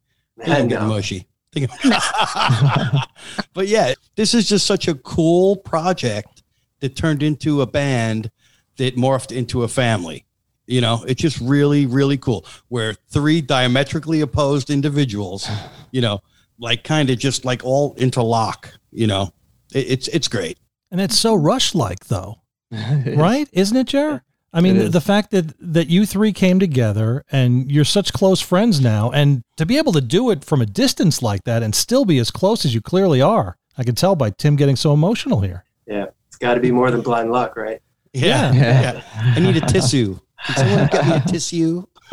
[0.46, 1.26] I I'm getting mushy.
[1.56, 3.02] I think I'm-
[3.54, 6.42] but yeah, this is just such a cool project
[6.80, 8.30] that turned into a band
[8.76, 10.24] that morphed into a family.
[10.66, 12.46] You know, it's just really, really cool.
[12.68, 15.48] Where three diametrically opposed individuals,
[15.90, 16.20] you know,
[16.60, 18.72] like kind of just like all interlock.
[18.92, 19.32] You know,
[19.74, 20.58] it, it's it's great.
[20.92, 22.36] And it's so Rush like, though,
[22.70, 23.48] right?
[23.52, 24.22] Isn't it, Jer?
[24.52, 28.80] I mean, the fact that that you three came together and you're such close friends
[28.80, 32.04] now, and to be able to do it from a distance like that and still
[32.04, 35.40] be as close as you clearly are, I can tell by Tim getting so emotional
[35.40, 35.64] here.
[35.86, 37.80] Yeah, it's got to be more than blind luck, right?
[38.12, 38.52] Yeah.
[38.52, 39.02] yeah.
[39.14, 40.18] I need a tissue.
[40.46, 41.84] Can someone get me a tissue?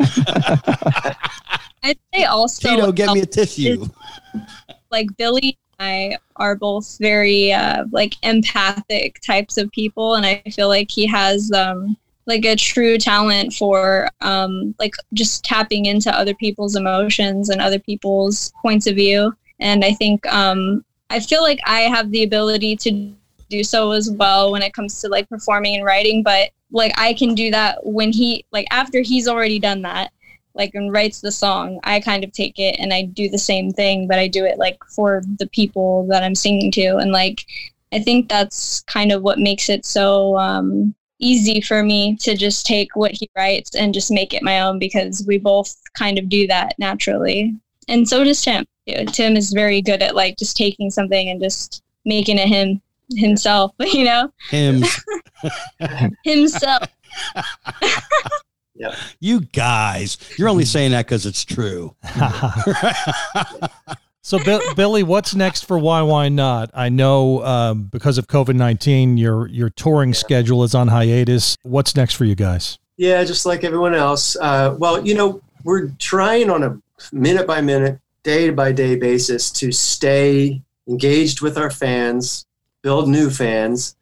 [1.82, 3.86] i'd say also Tito, get me a tissue.
[4.92, 10.42] like Billy and I are both very uh, like empathic types of people, and I
[10.52, 11.96] feel like he has um,
[12.28, 17.78] like a true talent for um, like just tapping into other people's emotions and other
[17.78, 19.34] people's points of view.
[19.58, 23.12] And I think um, I feel like I have the ability to
[23.48, 27.14] do so as well when it comes to like performing and writing, but like I
[27.14, 30.12] can do that when he like after he's already done that
[30.54, 33.70] like and writes the song i kind of take it and i do the same
[33.70, 37.46] thing but i do it like for the people that i'm singing to and like
[37.92, 42.64] i think that's kind of what makes it so um easy for me to just
[42.66, 46.28] take what he writes and just make it my own because we both kind of
[46.28, 47.54] do that naturally
[47.88, 48.64] and so does Tim.
[49.12, 52.80] Tim is very good at like just taking something and just making it him
[53.16, 53.72] himself.
[53.80, 54.82] You know, Him,
[56.24, 56.88] himself.
[59.18, 61.96] you guys, you're only saying that because it's true.
[64.28, 66.70] So, Bi- Billy, what's next for Why Why Not?
[66.74, 71.56] I know um, because of COVID nineteen, your your touring schedule is on hiatus.
[71.62, 72.78] What's next for you guys?
[72.98, 74.36] Yeah, just like everyone else.
[74.36, 76.78] Uh, well, you know, we're trying on a
[77.10, 82.44] minute by minute, day by day basis to stay engaged with our fans,
[82.82, 83.96] build new fans,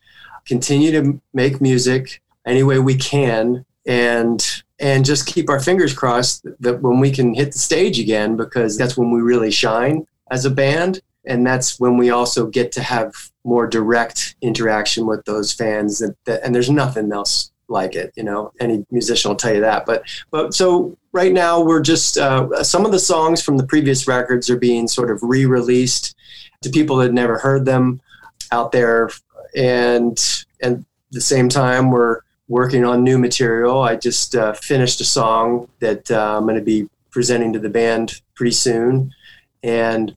[0.45, 6.45] continue to make music any way we can, and and just keep our fingers crossed
[6.59, 10.45] that when we can hit the stage again, because that's when we really shine as
[10.45, 13.12] a band, and that's when we also get to have
[13.45, 16.03] more direct interaction with those fans.
[16.24, 19.85] That and there's nothing else like it you know any musician will tell you that
[19.87, 24.07] but but so right now we're just uh, some of the songs from the previous
[24.07, 26.14] records are being sort of re-released
[26.62, 28.01] to people that never heard them
[28.53, 29.11] out there
[29.57, 35.01] and and at the same time we're working on new material i just uh, finished
[35.01, 39.12] a song that uh, i'm going to be presenting to the band pretty soon
[39.67, 40.14] and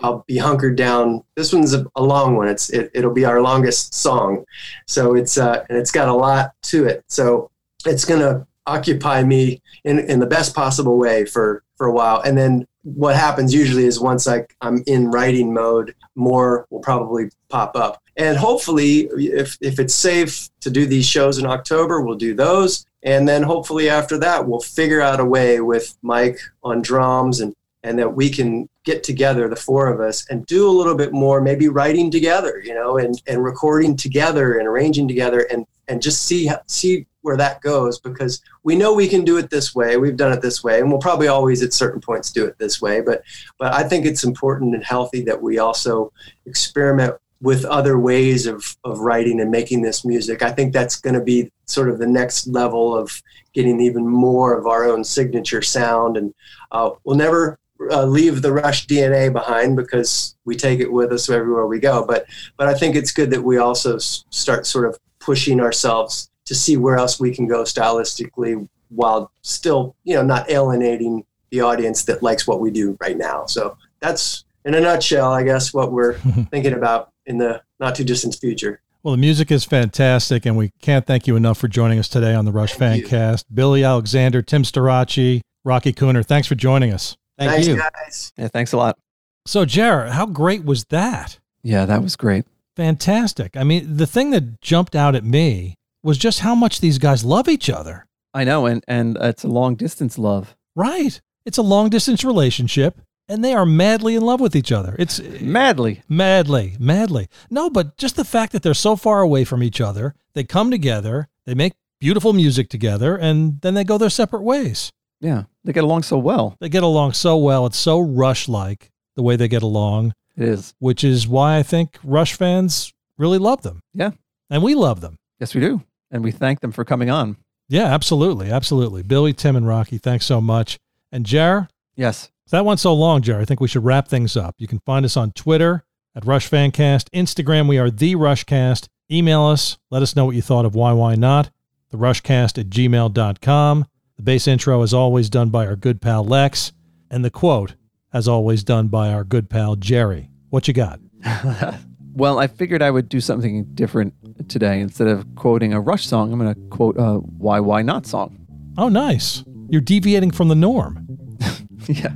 [0.00, 1.22] I'll be hunkered down.
[1.36, 2.48] This one's a, a long one.
[2.48, 4.44] It's it, it'll be our longest song,
[4.86, 7.04] so it's uh, and it's got a lot to it.
[7.06, 7.50] So
[7.84, 12.22] it's gonna occupy me in in the best possible way for for a while.
[12.22, 17.28] And then what happens usually is once I I'm in writing mode, more will probably
[17.50, 18.02] pop up.
[18.16, 22.86] And hopefully, if if it's safe to do these shows in October, we'll do those.
[23.02, 27.54] And then hopefully after that, we'll figure out a way with Mike on drums and
[27.86, 31.12] and that we can get together, the four of us, and do a little bit
[31.12, 36.02] more, maybe writing together, you know, and, and recording together and arranging together and, and
[36.02, 39.96] just see, see where that goes because we know we can do it this way.
[39.96, 42.82] We've done it this way, and we'll probably always at certain points do it this
[42.82, 43.02] way.
[43.02, 43.22] But,
[43.56, 46.12] but I think it's important and healthy that we also
[46.44, 50.42] experiment with other ways of, of writing and making this music.
[50.42, 53.22] I think that's going to be sort of the next level of
[53.52, 56.16] getting even more of our own signature sound.
[56.16, 56.34] And
[56.72, 57.58] uh, we'll never
[57.90, 62.04] uh, leave the Rush DNA behind because we take it with us everywhere we go.
[62.04, 66.30] But but I think it's good that we also s- start sort of pushing ourselves
[66.46, 71.60] to see where else we can go stylistically while still you know not alienating the
[71.60, 73.46] audience that likes what we do right now.
[73.46, 76.14] So that's in a nutshell, I guess, what we're
[76.50, 78.80] thinking about in the not too distant future.
[79.02, 82.34] Well, the music is fantastic, and we can't thank you enough for joining us today
[82.34, 83.08] on the Rush Thank you.
[83.08, 83.44] Fancast.
[83.54, 87.16] Billy Alexander, Tim Starachi, Rocky Cooner, thanks for joining us.
[87.38, 87.76] Thank Thanks, you.
[87.76, 88.32] guys.
[88.36, 88.98] Yeah, thanks a lot.
[89.46, 91.38] So, Jared, how great was that?
[91.62, 92.44] Yeah, that was great.
[92.76, 93.56] Fantastic.
[93.56, 97.24] I mean, the thing that jumped out at me was just how much these guys
[97.24, 98.06] love each other.
[98.34, 100.54] I know, and and it's a long distance love.
[100.74, 101.20] Right.
[101.46, 104.94] It's a long distance relationship, and they are madly in love with each other.
[104.98, 106.02] It's Madly.
[106.08, 107.28] madly, madly.
[107.50, 110.70] No, but just the fact that they're so far away from each other, they come
[110.70, 114.92] together, they make beautiful music together, and then they go their separate ways.
[115.20, 116.56] Yeah, they get along so well.
[116.60, 117.66] They get along so well.
[117.66, 120.74] It's so Rush like the way they get along, It is.
[120.78, 123.80] which is why I think Rush fans really love them.
[123.94, 124.10] Yeah.
[124.50, 125.16] And we love them.
[125.40, 127.36] Yes, we do, and we thank them for coming on.
[127.68, 128.50] Yeah, absolutely.
[128.50, 129.02] Absolutely.
[129.02, 130.78] Billy, Tim, and Rocky, thanks so much.
[131.10, 132.30] And Jar, Yes.
[132.50, 133.40] that went so long, Jar.
[133.40, 134.54] I think we should wrap things up.
[134.58, 135.82] You can find us on Twitter
[136.14, 138.88] at Rush Fancast, Instagram, we are the Rushcast.
[139.10, 141.50] Email us, let us know what you thought of Why Why Not,
[141.90, 143.86] the Rushcast at gmail.com.
[144.16, 146.72] The bass intro is always done by our good pal Lex,
[147.10, 147.74] and the quote,
[148.12, 150.30] as always, done by our good pal Jerry.
[150.50, 151.00] What you got?
[152.16, 154.14] Well, I figured I would do something different
[154.48, 154.80] today.
[154.80, 158.38] Instead of quoting a Rush song, I'm going to quote a Why Why Not song.
[158.78, 159.44] Oh, nice.
[159.68, 161.06] You're deviating from the norm.
[161.88, 162.14] yeah.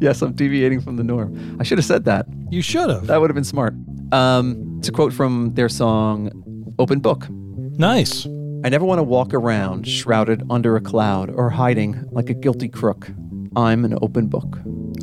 [0.00, 1.56] Yes, I'm deviating from the norm.
[1.58, 2.26] I should have said that.
[2.50, 3.06] You should have.
[3.06, 3.72] That would have been smart.
[4.12, 6.30] Um, it's a quote from their song
[6.78, 7.26] Open Book.
[7.30, 8.26] Nice.
[8.64, 12.68] I never want to walk around shrouded under a cloud or hiding like a guilty
[12.68, 13.08] crook.
[13.56, 14.58] I'm an open book.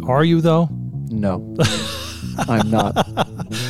[0.08, 0.70] Are you, though?
[1.10, 1.56] No,
[2.50, 2.96] I'm not.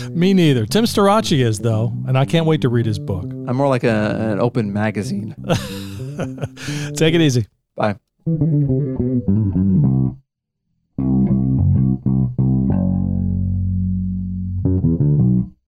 [0.09, 0.65] Me neither.
[0.65, 3.25] Tim Starachi is, though, and I can't wait to read his book.
[3.25, 5.35] I'm more like a, an open magazine.
[6.95, 7.45] Take it easy.
[7.75, 7.95] Bye.